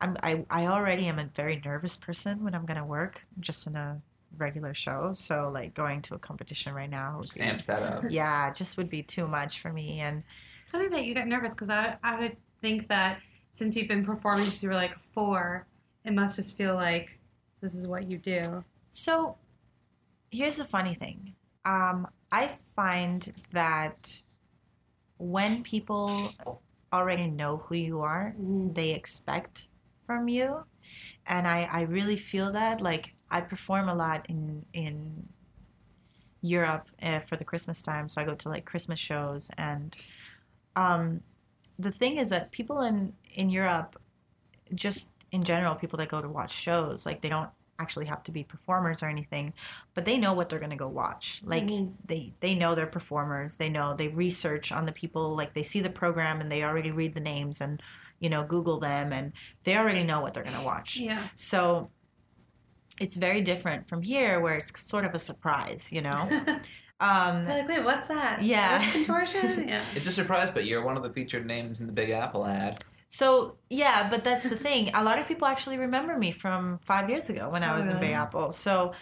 [0.00, 3.66] I'm I I already am a very nervous person when I'm going to work just
[3.66, 4.00] in a
[4.38, 5.12] regular show.
[5.14, 8.04] So like going to a competition right now Just be, amps that up.
[8.10, 10.22] yeah, just would be too much for me and
[10.62, 13.20] It's funny that you got nervous because I, I would think that
[13.52, 15.66] since you've been performing since you were like four,
[16.04, 17.18] it must just feel like
[17.62, 18.64] this is what you do.
[18.90, 19.36] So
[20.30, 21.34] here's the funny thing.
[21.64, 24.20] Um, I find that
[25.16, 26.30] when people
[26.92, 29.68] already know who you are, they expect
[30.06, 30.64] from you.
[31.26, 32.80] And I, I really feel that.
[32.80, 35.28] Like, I perform a lot in, in
[36.40, 38.08] Europe uh, for the Christmas time.
[38.08, 39.50] So I go to like Christmas shows.
[39.58, 39.96] And
[40.76, 41.22] um,
[41.78, 44.00] the thing is that people in, in Europe,
[44.74, 48.32] just in general, people that go to watch shows, like, they don't actually have to
[48.32, 49.52] be performers or anything,
[49.94, 51.42] but they know what they're gonna go watch.
[51.44, 51.68] Like
[52.06, 53.56] they they know they're performers.
[53.56, 55.34] They know they research on the people.
[55.34, 57.82] Like they see the program and they already read the names and
[58.20, 59.32] you know Google them and
[59.64, 60.96] they already know what they're gonna watch.
[60.98, 61.22] Yeah.
[61.34, 61.90] So
[63.00, 65.92] it's very different from here, where it's sort of a surprise.
[65.92, 66.28] You know.
[67.00, 68.40] um, They're like, wait, what's that?
[68.42, 68.78] Yeah.
[68.78, 69.68] What's contortion?
[69.72, 69.84] Yeah.
[69.94, 72.78] It's a surprise, but you're one of the featured names in the Big Apple ad.
[73.08, 74.90] So yeah, but that's the thing.
[74.94, 77.86] A lot of people actually remember me from five years ago when I Oh, was
[77.86, 78.08] in really?
[78.08, 78.50] Big Apple.
[78.52, 78.92] So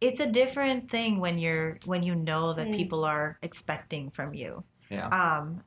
[0.00, 2.76] it's a different thing when you're when you know that Mm.
[2.76, 4.64] people are expecting from you.
[4.88, 5.08] Yeah.
[5.08, 5.62] Um,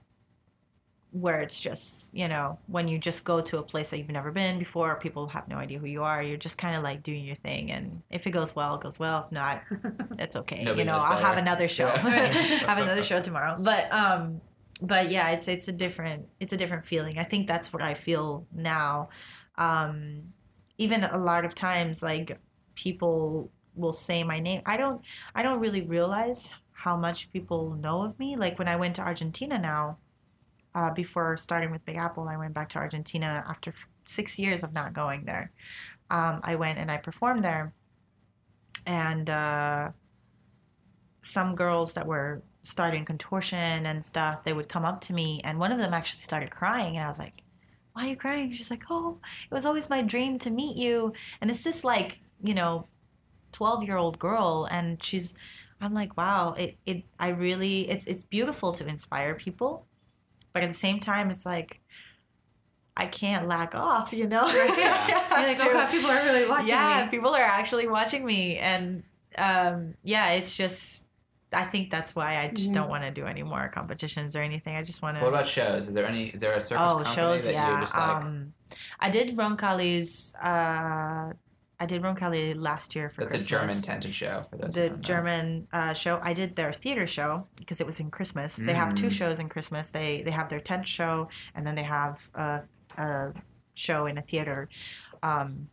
[1.14, 4.32] where it's just you know when you just go to a place that you've never
[4.32, 6.22] been before, people have no idea who you are.
[6.22, 9.00] You're just kind of like doing your thing, and if it goes well, it goes
[9.00, 9.24] well.
[9.26, 9.62] If not,
[10.20, 10.64] it's okay.
[10.64, 11.86] Nobody you know, I'll have another show.
[11.88, 12.28] Yeah.
[12.68, 13.56] have another show tomorrow.
[13.60, 14.42] But um,
[14.82, 17.20] but yeah, it's it's a different it's a different feeling.
[17.20, 19.10] I think that's what I feel now.
[19.58, 20.34] Um,
[20.78, 22.40] even a lot of times, like
[22.76, 24.62] people will say my name.
[24.66, 25.02] I don't
[25.36, 28.36] I don't really realize how much people know of me.
[28.36, 29.98] Like when I went to Argentina now.
[30.76, 34.64] Uh, before starting with Big Apple, I went back to Argentina after f- six years
[34.64, 35.52] of not going there.
[36.10, 37.74] Um, I went and I performed there,
[38.86, 39.92] and uh,
[41.22, 45.60] some girls that were starting contortion and stuff, they would come up to me, and
[45.60, 47.44] one of them actually started crying, and I was like,
[47.94, 49.20] "Why are you crying?" She's like, "Oh,
[49.50, 52.88] it was always my dream to meet you," and it's this like you know,
[53.52, 55.36] twelve year old girl, and she's,
[55.82, 59.88] I'm like, wow, it it I really it's it's beautiful to inspire people,
[60.54, 61.80] but at the same time, it's like.
[62.96, 64.48] I can't lack off, you know.
[64.54, 67.10] You're like, oh god, people are really watching yeah, me.
[67.10, 69.02] people are actually watching me, and
[69.38, 71.08] um, yeah, it's just.
[71.52, 72.76] I think that's why I just Mhm.
[72.76, 74.76] don't want to do any more competitions or anything.
[74.76, 75.24] I just want to.
[75.24, 75.88] What about shows?
[75.88, 76.28] Is there any?
[76.28, 77.46] Is there a circus oh company shows?
[77.46, 77.70] that Yeah.
[77.72, 78.08] you're just like?
[78.24, 78.54] um,
[79.00, 80.36] I did Roncalli's.
[80.36, 81.34] Uh,
[81.84, 83.50] I did Roncalli last year for that's a Christmas.
[83.62, 84.74] German tented show for those.
[84.76, 85.02] who The don't know.
[85.04, 86.20] German uh, show.
[86.24, 88.56] I did their theater show because it was in Christmas.
[88.56, 89.12] They have two Mm.
[89.20, 89.92] shows in Christmas.
[89.92, 92.62] They they have their tent show and then they have a,
[92.98, 93.34] a
[93.76, 94.70] show in a theater
[95.22, 95.68] um,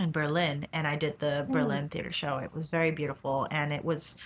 [0.00, 0.66] in Berlin.
[0.72, 2.38] And I did the Berlin theater show.
[2.38, 4.16] It was very beautiful and it was.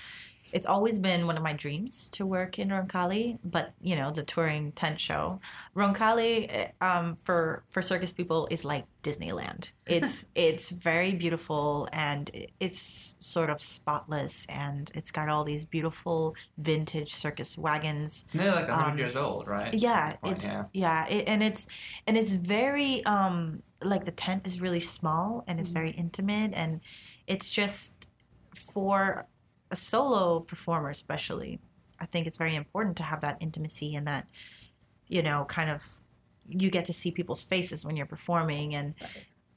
[0.53, 4.23] It's always been one of my dreams to work in Roncalli, but you know the
[4.23, 5.41] touring tent show.
[5.75, 9.71] Roncalli, eh, um, for for circus people, is like Disneyland.
[9.89, 12.31] It's it's very beautiful and
[12.61, 18.23] it's sort of spotless, and it's got all these beautiful vintage circus wagons.
[18.23, 19.73] It's nearly like hundred um, years old, right?
[19.73, 20.65] Yeah, Point, it's yeah.
[20.73, 21.69] yeah, it, and it's
[22.07, 26.81] and it's very um like the tent is really small and it's very intimate and
[27.27, 28.09] it's just
[28.55, 29.27] for
[29.71, 31.61] a solo performer especially.
[32.01, 34.29] I think it's very important to have that intimacy and that
[35.09, 35.85] you know kind of
[36.47, 38.95] you get to see people's faces when you're performing and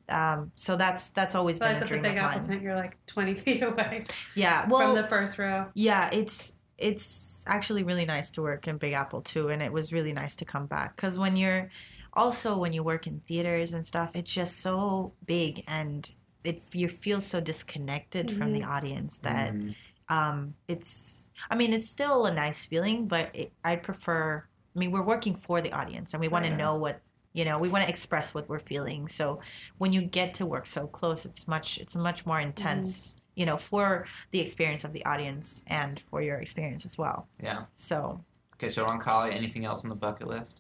[0.10, 2.42] um, so that's that's always But been like a with the dream big of apple
[2.42, 2.42] mine.
[2.42, 5.72] tent, you're like 20 feet away Yeah, well, from the first row.
[5.74, 9.94] yeah, it's it's actually really nice to work in Big Apple too, and it was
[9.94, 11.70] really nice to come back because when you're
[12.14, 16.12] also when you work in theaters and stuff, it's just so big and
[16.44, 19.76] it you feel so disconnected from the audience that Mhm.
[20.12, 24.46] Um, it's I mean it's still a nice feeling, but it, I'd prefer.
[24.76, 27.02] I mean, we're working for the audience, and we want to know what
[27.34, 27.58] you know.
[27.60, 29.08] We want to express what we're feeling.
[29.08, 29.42] So
[29.80, 33.18] when you get to work so close, it's much it's much more intense.
[33.36, 37.30] You know, for the experience of the audience and for your experience as well.
[37.42, 37.64] Yeah.
[37.76, 39.34] So, Okay, so on Roncalli.
[39.34, 40.60] Anything else on the bucket list?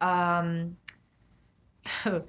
[0.00, 0.76] um,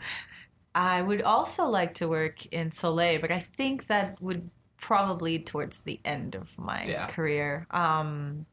[0.76, 4.50] I would also like to work in Soleil, but I think that would
[4.84, 7.08] probably towards the end of my Yeah.
[7.08, 7.66] career.
[7.72, 8.46] Um,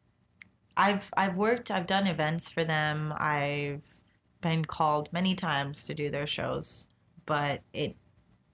[0.77, 3.13] I've I've worked, I've done events for them.
[3.19, 3.83] I've
[4.41, 6.87] been called many times to do their shows,
[7.27, 7.97] but it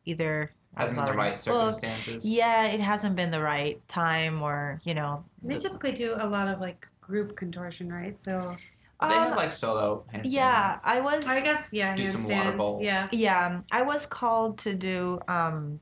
[0.06, 1.40] either I was Hasn't been the right booked.
[1.40, 2.28] circumstances.
[2.28, 5.20] Yeah, it hasn't been the right time, or you know.
[5.42, 8.18] They the- typically do a lot of like group contortion, right?
[8.18, 8.56] So
[8.98, 10.22] But they have Um, like solo handstand.
[10.32, 10.78] yeah.
[10.82, 11.26] I was.
[11.28, 12.82] I guess yeah, Do some rola bola.
[12.82, 13.08] Yeah.
[13.12, 15.80] Yeah, I was called to do um,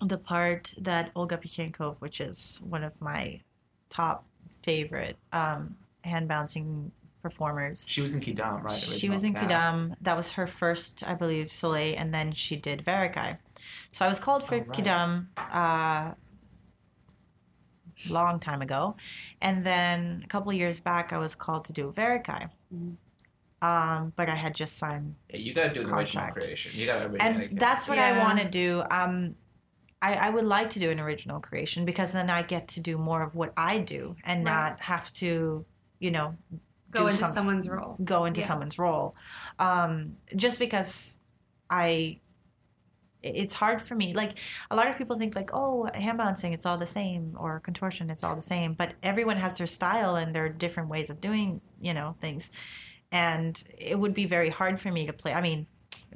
[0.00, 3.40] the part that Olga Pikhienko, which is one of my
[3.88, 4.24] top
[4.62, 6.92] favorite um, hand bouncing
[7.22, 7.86] performers.
[7.88, 8.72] She was in Quidam, right?
[8.72, 9.46] She was in cast.
[9.48, 9.94] Quidam.
[10.00, 13.38] That was her first, I believe, Soleil, and then she did Varekai.
[13.90, 14.68] So I was called for Oh, right.
[14.68, 16.12] Quidam uh,
[18.10, 18.96] long time ago,
[19.40, 22.50] and then a couple years back, I was called to do Varekai.
[22.74, 22.96] Mhm.
[23.62, 26.72] Um, but I had just signed Yeah, you gotta do an original creation.
[26.78, 27.10] You gotta.
[27.20, 28.82] and that's what I want to do.
[28.90, 29.34] Um,
[30.02, 32.98] I, I would like to do an original creation because then I get to do
[32.98, 34.52] more of what I do and Right.
[34.52, 35.64] not have to,
[35.98, 36.36] you know,
[36.90, 37.96] Go into some- someone's role.
[38.04, 38.46] go into Yeah.
[38.46, 39.14] someone's role.
[39.58, 41.20] Um, just because
[41.70, 42.20] I,
[43.22, 44.12] it's hard for me.
[44.14, 44.38] Like
[44.70, 48.08] a lot of people think like, oh, hand balancing, it's all the same, or contortion,
[48.10, 48.74] it's all the same.
[48.74, 52.52] But everyone has their style and their different ways of doing, you know, things.
[53.10, 55.32] And it would be very hard for me to play.
[55.32, 55.66] I mean,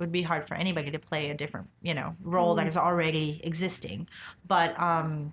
[0.01, 3.41] would be hard for anybody to play a different, you know, role that is already
[3.45, 4.09] existing.
[4.49, 5.33] But um,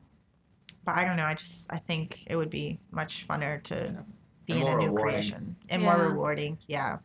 [0.83, 1.25] but I don't know.
[1.25, 4.03] I just I think it would be much funner to
[4.45, 4.95] be And in a new rewarding.
[4.97, 5.87] creation and Yeah.
[5.97, 6.57] more rewarding.
[6.67, 6.99] Yeah.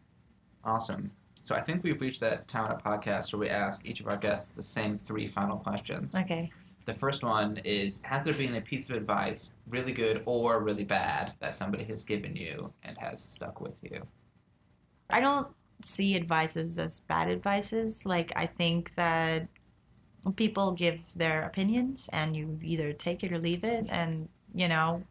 [0.64, 1.10] Awesome.
[1.40, 4.06] So I think we've reached that time in our podcast where we ask each of
[4.06, 6.14] our guests the same three final questions.
[6.14, 6.52] Okay.
[6.84, 10.84] The first one is Has there been a piece of advice, really good or really
[10.84, 14.06] bad, that somebody has given you and has stuck with you?
[15.10, 15.48] I don't
[15.84, 18.06] see advices as bad advices.
[18.06, 19.48] Like I think that
[20.36, 23.86] people give their opinions and you either take it or leave it.
[23.88, 25.04] And you know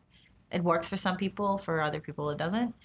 [0.51, 2.75] it works for some people for other people it doesn't.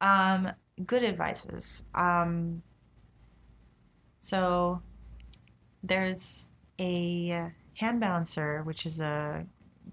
[0.00, 0.52] Um,
[0.84, 1.84] good advices.
[1.94, 2.62] Um,
[4.20, 4.82] so
[5.82, 6.48] there's
[6.80, 9.46] a hand balancer which is a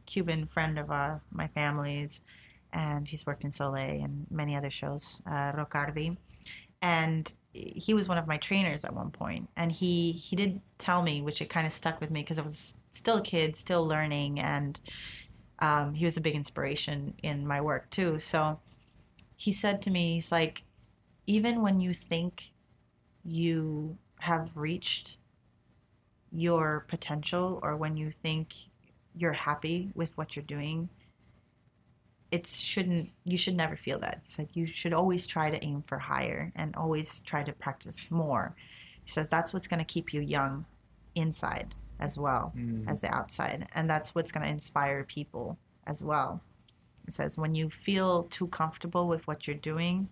[0.05, 2.21] cuban friend of uh, my family's
[2.73, 6.17] and he's worked in soleil and many other shows uh, Roncalli
[6.81, 11.01] and he was one of my trainers at one point and he he did tell
[11.01, 13.87] me which it kind of stuck with me because i was still a kid still
[13.87, 14.79] learning and
[15.59, 18.19] um, he was a big inspiration in my work too.
[18.19, 18.59] So
[19.35, 20.63] he said to me he's like
[21.27, 22.51] even when you think
[23.23, 25.17] you have reached
[26.31, 28.53] your potential or when you think
[29.15, 30.89] you're happy with what you're doing
[32.31, 34.21] it shouldn't you should never feel that.
[34.23, 38.11] He's like you should always try to aim for higher and always try to practice
[38.11, 38.55] more.
[39.03, 40.65] He says that's what's going to keep you young
[41.13, 42.89] inside as well Mm.
[42.89, 43.67] as the outside.
[43.73, 45.57] And that's what's going to inspire people
[45.87, 46.41] as well.
[47.07, 50.09] It says when you feel too comfortable with what you're doing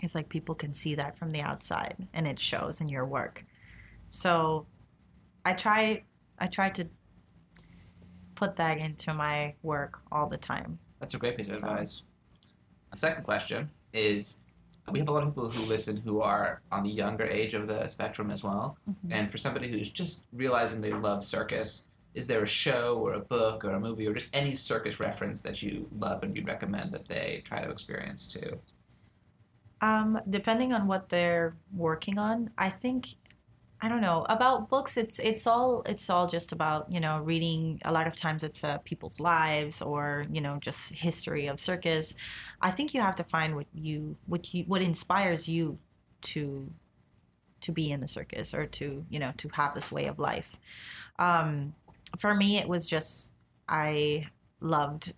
[0.00, 3.44] it's like people can see that from the outside and it shows in your work.
[4.08, 4.66] So
[5.44, 6.02] i try
[6.38, 6.86] i try to
[8.34, 12.04] put that into my work all the time That's a great piece of So- advice.
[12.90, 14.38] The second question is
[14.90, 17.66] we have a lot of people who listen who are on the younger age of
[17.66, 18.78] the spectrum as well.
[18.88, 19.12] Mm-hmm.
[19.12, 23.20] And for somebody who's just realizing they love circus, is there a show or a
[23.20, 26.92] book or a movie or just any circus reference that you love and you'd recommend
[26.92, 28.58] that they try to experience too?
[29.80, 33.14] Um, depending on what they're working on, I think
[33.80, 34.96] I don't know about books.
[34.96, 37.80] It's it's all it's all just about you know reading.
[37.84, 42.14] A lot of times it's uh, people's lives or you know just history of circus.
[42.60, 45.78] I think you have to find what you what you what inspires you
[46.22, 46.72] to
[47.60, 50.56] to be in the circus or to you know to have this way of life.
[51.20, 51.74] Um,
[52.18, 53.34] for me, it was just
[53.68, 54.26] I
[54.60, 55.14] loved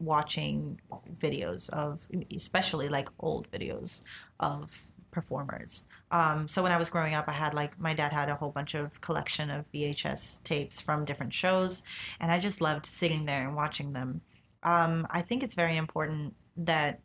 [0.00, 0.80] watching
[1.14, 4.02] videos of especially like old videos
[4.40, 8.28] of performers um, so when i was growing up i had like my dad had
[8.28, 11.82] a whole bunch of collection of vhs tapes from different shows
[12.18, 14.20] and i just loved sitting there and watching them
[14.62, 17.00] um, i think it's very important that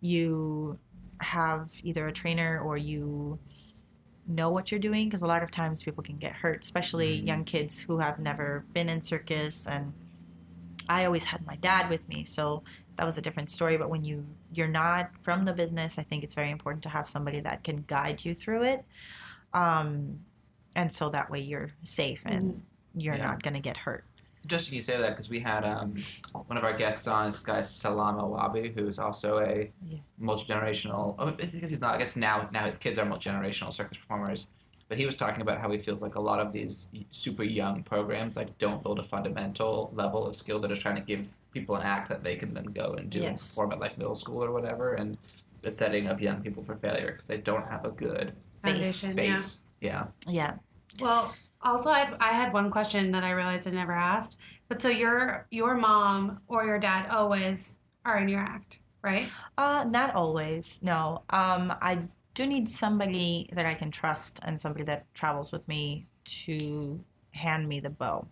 [0.00, 0.78] you
[1.20, 3.38] have either a trainer or you
[4.28, 7.44] know what you're doing because a lot of times people can get hurt especially young
[7.44, 9.92] kids who have never been in circus and
[10.88, 12.62] I always had my dad with me, so
[12.96, 13.76] that was a different story.
[13.76, 14.26] But when you
[14.56, 17.84] you're not from the business, I think it's very important to have somebody that can
[17.86, 18.84] guide you through it,
[19.54, 20.20] um,
[20.74, 22.62] and so that way you're safe and
[22.94, 23.24] you're Yeah.
[23.24, 24.04] not going to get hurt.
[24.36, 25.96] It's interesting you say that because we had um,
[26.32, 29.98] one of our guests on, this guy Salam Awabi, who's also a Yeah.
[30.18, 31.14] multi generational.
[31.18, 31.94] Oh, I guess he's not.
[31.94, 34.50] I guess now now his kids are multi generational circus performers.
[34.88, 37.82] But he was talking about how he feels like a lot of these super young
[37.82, 40.60] programs like don't build a fundamental level of skill.
[40.60, 43.32] They're trying to give people an act that they can then go and do and
[43.32, 43.54] Yes.
[43.54, 45.16] perform at like middle school or whatever, and
[45.62, 49.00] it's setting up young people for failure because they don't have a good Base.
[49.00, 49.64] Foundation, base.
[49.80, 50.06] Yeah.
[50.26, 50.54] Yeah.
[51.00, 54.38] Well, also I had, I had one question that I realized I never asked.
[54.68, 59.28] But so your your mom or your dad always are in your act, right?
[59.56, 60.80] Uh, not always.
[60.82, 61.22] No.
[61.30, 62.00] Um, I
[62.34, 66.06] do need somebody that I can trust and somebody that travels with me
[66.44, 67.00] to
[67.30, 68.26] hand me the bow.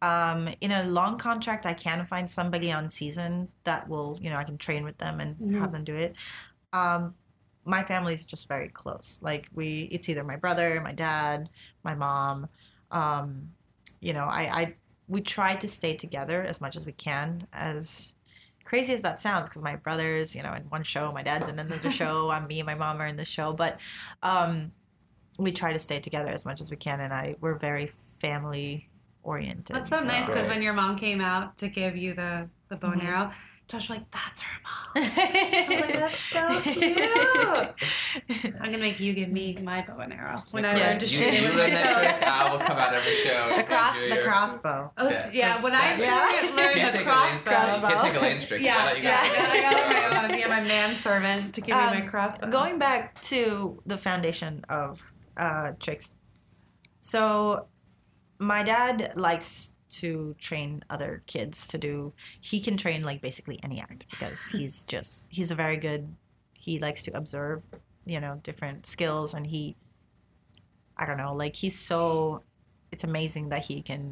[0.00, 4.36] Um, in a long contract, I can find somebody on season that will, you know,
[4.36, 5.58] I can train with them and Mhm.
[5.60, 6.14] have them do it.
[6.72, 7.14] Um,
[7.64, 9.20] my family's just very close.
[9.22, 11.50] Like we, it's either my brother, my dad,
[11.82, 12.48] my mom.
[12.90, 13.54] Um,
[14.00, 14.74] you know, I, I,
[15.08, 17.46] we try to stay together as much as we can.
[17.52, 18.12] As
[18.64, 21.58] crazy as that sounds, because my brother's, you know, in one show, my dad's in
[21.58, 23.78] another show, I'm me and my mom are in the show, but
[24.22, 24.72] um,
[25.38, 27.90] we try to stay together as much as we can, and I we're very
[28.20, 28.87] family
[29.28, 29.74] oriented.
[29.76, 32.90] That's so nice because when your mom came out to give you the the bow
[32.92, 33.08] and Mhm.
[33.08, 33.30] arrow,
[33.68, 38.98] Josh was like, "That's her mom." I was like, "That's so cute." I'm gonna make
[39.00, 41.48] you give me my bow and arrow when I learn to you, shoot it you
[41.48, 42.24] with learn my that trick, toes.
[42.26, 43.56] I will come out every show.
[43.56, 44.92] the cross, the your- crossbow.
[44.96, 45.30] Oh, Yeah.
[45.40, 46.08] yeah, when I Yeah.
[46.14, 47.50] learned, learned Can't the take a lane- crossbow.
[47.50, 47.88] Crossbow.
[47.88, 48.60] Can't take a lane trick.
[48.62, 50.38] Yeah, I'll let you yeah, guys- I got my own.
[50.40, 52.50] Yeah, my manservant to give me my Um, crossbow.
[52.50, 55.00] Going back to the foundation of
[55.36, 56.14] uh, tricks.
[57.00, 57.66] So,
[58.38, 62.12] my dad likes to train other kids to do.
[62.40, 66.14] He can train like basically any act because he's just he's a very good.
[66.52, 67.62] He likes to observe,
[68.04, 69.76] you know, different skills, and he.
[70.96, 72.42] I don't know, like he's so.
[72.90, 74.10] It's amazing that he can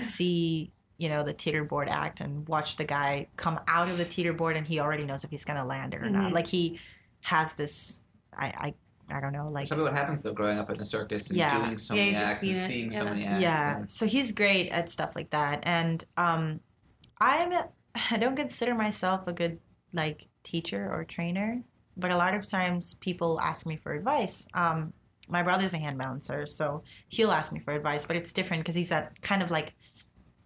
[0.00, 4.04] see you know the teeter board act and watch the guy come out of the
[4.04, 6.30] teeter board and he already knows if he's gonna land it or not.
[6.30, 6.34] Mhm.
[6.34, 6.78] Like he
[7.22, 8.02] has this.
[8.36, 8.74] I I
[9.10, 9.46] I don't know.
[9.46, 11.58] Like Tell me what happens though, growing up in the circus and Yeah.
[11.58, 13.40] doing so Yeah, many acts and seeing so many acts.
[13.42, 13.76] yeah.
[13.78, 16.60] and- So he's great at stuff like that, and um,
[17.20, 17.52] I'm
[18.12, 19.60] I don't consider myself a good
[19.92, 21.62] like teacher or trainer,
[21.96, 24.48] but a lot of times people ask me for advice.
[24.54, 24.92] Um,
[25.28, 28.74] my brother's a hand balancer, so he'll ask me for advice, but it's different because
[28.74, 29.74] he's at kind of like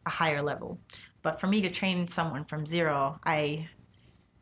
[0.06, 0.78] a higher level.
[1.22, 3.68] But for me to train someone from zero, I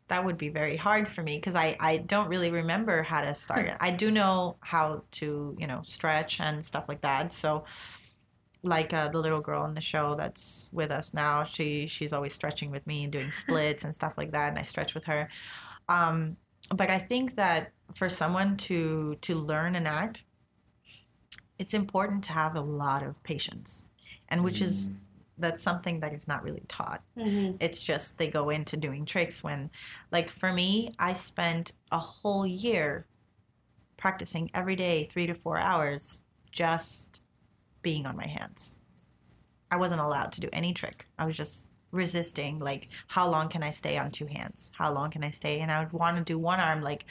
[0.07, 3.33] that would be very hard for me because I, I don't really remember how to
[3.35, 3.69] start.
[3.81, 7.33] I do know how to, you know, stretch and stuff like that.
[7.33, 7.65] So
[8.63, 12.33] like uh, the little girl in the show that's with us now, she she's always
[12.33, 15.29] stretching with me and doing splits and stuff like that, and I stretch with her.
[15.89, 16.37] Um,
[16.73, 20.23] but I think that for someone to to learn and act,
[21.59, 23.89] it's important to have a lot of patience,
[24.27, 24.91] and which is
[25.37, 27.01] that's something that is not really taught.
[27.17, 27.57] Mhm.
[27.59, 29.69] it's just they go into doing tricks when
[30.11, 33.05] like for me i spent a whole year
[33.97, 36.21] practicing every day three to four hours
[36.51, 37.19] just
[37.81, 38.79] being on my hands.
[39.71, 41.07] I wasn't allowed to do any trick.
[41.17, 44.71] I was just resisting like how long can i stay on two hands?
[44.75, 45.59] How long can i stay?
[45.61, 47.05] And i would want to do one arm like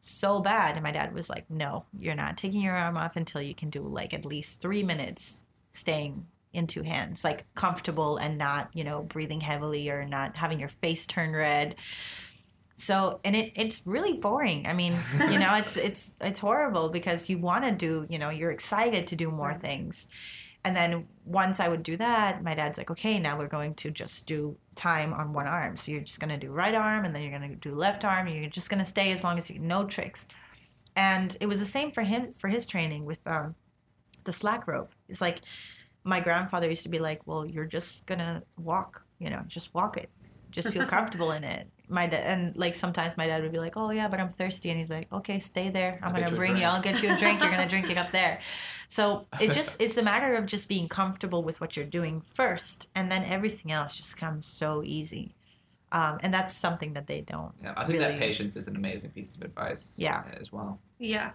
[0.00, 0.74] so bad.
[0.76, 3.70] And my dad was like no you're not taking your arm off until you can
[3.70, 6.26] do like at least three minutes staying
[6.58, 10.68] in two hands like comfortable and not you know breathing heavily or not having your
[10.68, 11.76] face turn red.
[12.74, 14.66] So and it it's really boring.
[14.66, 14.96] I mean
[15.30, 19.06] you know it's it's it's horrible because you want to do you know you're excited
[19.06, 20.08] to do more things.
[20.64, 23.90] And then once i would do that my dad's like okay now we're going to
[23.90, 25.76] just do time on one arm.
[25.76, 28.04] So you're just going to do right arm and then you're going to do left
[28.04, 30.28] arm and you're just going to stay as long as you no tricks.
[30.96, 33.54] And it was the same for him for his training with um,
[34.24, 34.90] the slack rope.
[35.08, 35.40] It's like
[36.08, 39.74] my grandfather used to be like well you're just going to walk you know just
[39.74, 40.08] walk it
[40.50, 43.76] just feel comfortable in it my dad and like sometimes my dad would be like
[43.76, 46.36] oh yeah but i'm thirsty and he's like okay stay there i'm I'll gonna you
[46.36, 48.40] bring you i'll get you a drink you're gonna drink it up there
[48.88, 52.88] so it's just it's a matter of just being comfortable with what you're doing first
[52.94, 55.34] and then everything else just comes so easy
[55.90, 59.10] um, and that's something that they don't Yeah, I think that patience is an amazing
[59.12, 59.94] piece of advice.
[59.96, 60.22] Yeah.
[60.38, 60.80] as well.
[60.98, 61.30] Yeah.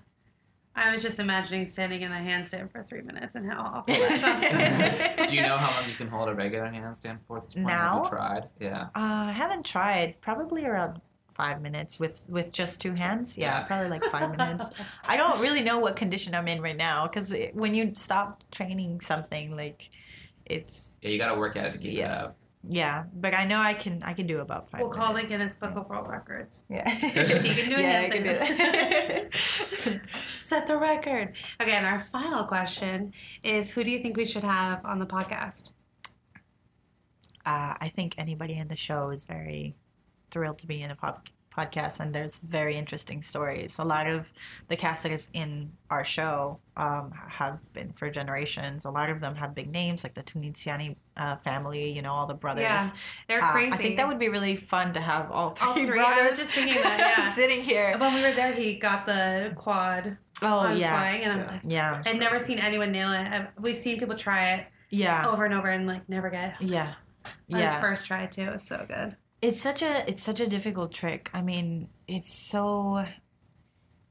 [0.76, 4.98] I was just imagining standing in a handstand for three minutes and how awful that
[5.20, 5.30] sounds.
[5.30, 7.70] Do you know how long you can hold a regular handstand for at this point?
[7.70, 8.04] Have Now?
[8.04, 8.50] you tried?
[8.60, 8.82] Yeah.
[8.96, 10.20] Uh, I haven't tried.
[10.22, 11.00] Probably around
[11.32, 13.38] five minutes with with just two hands.
[13.38, 13.64] Yeah, Yeah.
[13.66, 14.70] probably like five minutes.
[15.08, 19.00] I don't really know what condition I'm in right now because when you stop training
[19.02, 19.90] something, like
[20.46, 22.06] it's Yeah, you got to work at it to keep Yeah.
[22.06, 22.38] it up.
[22.68, 23.04] Yeah.
[23.14, 25.32] But I know I can I can do about 5 we'll call the minutes.
[25.32, 26.64] Guinness Book of World Records.
[26.70, 26.90] Yeah,
[27.44, 30.02] You can do a yeah, I can do it.
[30.26, 31.36] Set the record.
[31.62, 35.06] Okay, and our final question is who do you think we should have on the
[35.06, 35.74] podcast?
[37.46, 39.76] uh, I think anybody in the show is very
[40.32, 43.78] thrilled to be in a pop- podcast, and there's very interesting stories.
[43.80, 44.32] A lot of
[44.68, 48.86] the cast that is in our show um, have been for generations.
[48.86, 51.92] A lot of them have big names, like the Tuniziani uh, family.
[51.92, 52.64] You know, all the brothers.
[52.64, 52.90] Yeah,
[53.28, 53.74] they're Uh, crazy.
[53.74, 55.86] I think that would be really fun to have all three, All three.
[55.88, 57.32] brothers I was just thinking that, yeah.
[57.36, 57.96] sitting here.
[57.98, 61.54] When we were there, he got the quad Oh yeah, flying, and I was Yeah.
[61.54, 63.28] like, yeah, I've never seen anyone nail it.
[63.28, 66.68] I've, we've seen people try it yeah, over and over and like never get it.
[66.68, 66.94] yeah,
[67.48, 67.80] His yeah.
[67.82, 69.16] first try too It was so good.
[69.44, 71.30] It's such a it's such a difficult trick.
[71.34, 73.06] I mean it's so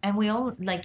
[0.03, 0.85] and we all like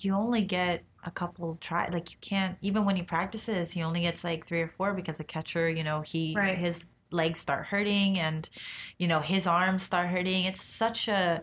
[0.00, 4.00] you only get a couple try like you can't even when he practices he only
[4.00, 6.58] gets like three or four because the catcher you know he Right.
[6.58, 8.48] his legs start hurting and
[8.98, 10.46] you know his arms start hurting.
[10.46, 11.42] It's such a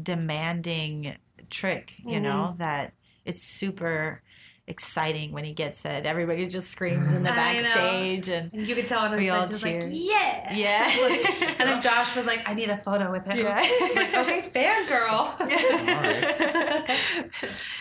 [0.00, 1.16] demanding
[1.50, 2.58] trick you know mm-hmm.
[2.58, 2.92] that
[3.24, 4.22] it's super
[4.68, 8.88] exciting when he gets it everybody just screams in the backstage and And you could
[8.88, 10.52] tell on his We face, was like, yeah.
[10.54, 13.38] yeah And then Josh was like, I need a photo with him.
[13.38, 13.56] Yeah.
[13.62, 15.40] I was like, okay, fangirl.
[15.40, 17.30] Alright.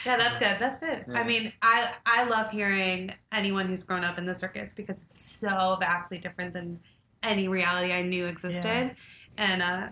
[0.05, 0.57] yeah, that's good.
[0.59, 1.05] That's good.
[1.07, 1.19] Yeah.
[1.19, 5.21] I mean, I I love hearing anyone who's grown up in the circus because it's
[5.21, 6.79] so vastly different than
[7.23, 8.63] any reality I knew existed.
[8.63, 8.91] Yeah.
[9.37, 9.87] and uh,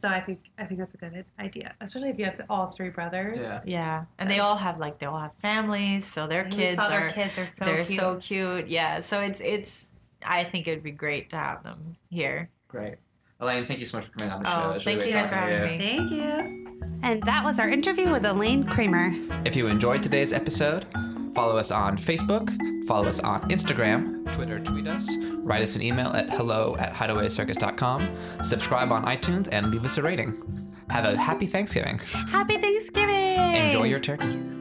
[0.00, 2.88] so I think I think that's a good idea, especially if you have all three
[2.90, 3.40] brothers.
[3.42, 4.04] Yeah, yeah.
[4.18, 7.06] and they all have like they all have families, so their We kids saw their
[7.06, 7.98] are kids are so they're cute.
[8.00, 8.68] so cute.
[8.68, 9.90] Yeah, so it's it's.
[10.24, 12.50] I think it'd be great to have them here.
[12.68, 12.96] Great.
[13.40, 14.62] Elayne, thank you so much for coming on the show.
[14.64, 15.78] Oh, It thank really you guys for having me.
[15.78, 16.78] Thank you.
[17.02, 19.12] And that was our interview with Elayne Kramer.
[19.46, 20.84] If you enjoyed today's episode,
[21.34, 22.56] follow us on Facebook,
[22.86, 25.08] follow us on Instagram, Twitter, tweet us,
[25.38, 30.02] write us an email at hello at hideawaycircus.com, subscribe on iTunes, and leave us a
[30.02, 30.42] rating.
[30.90, 31.98] Have a happy Thanksgiving.
[31.98, 33.56] Happy Thanksgiving!
[33.66, 34.59] Enjoy your turkey.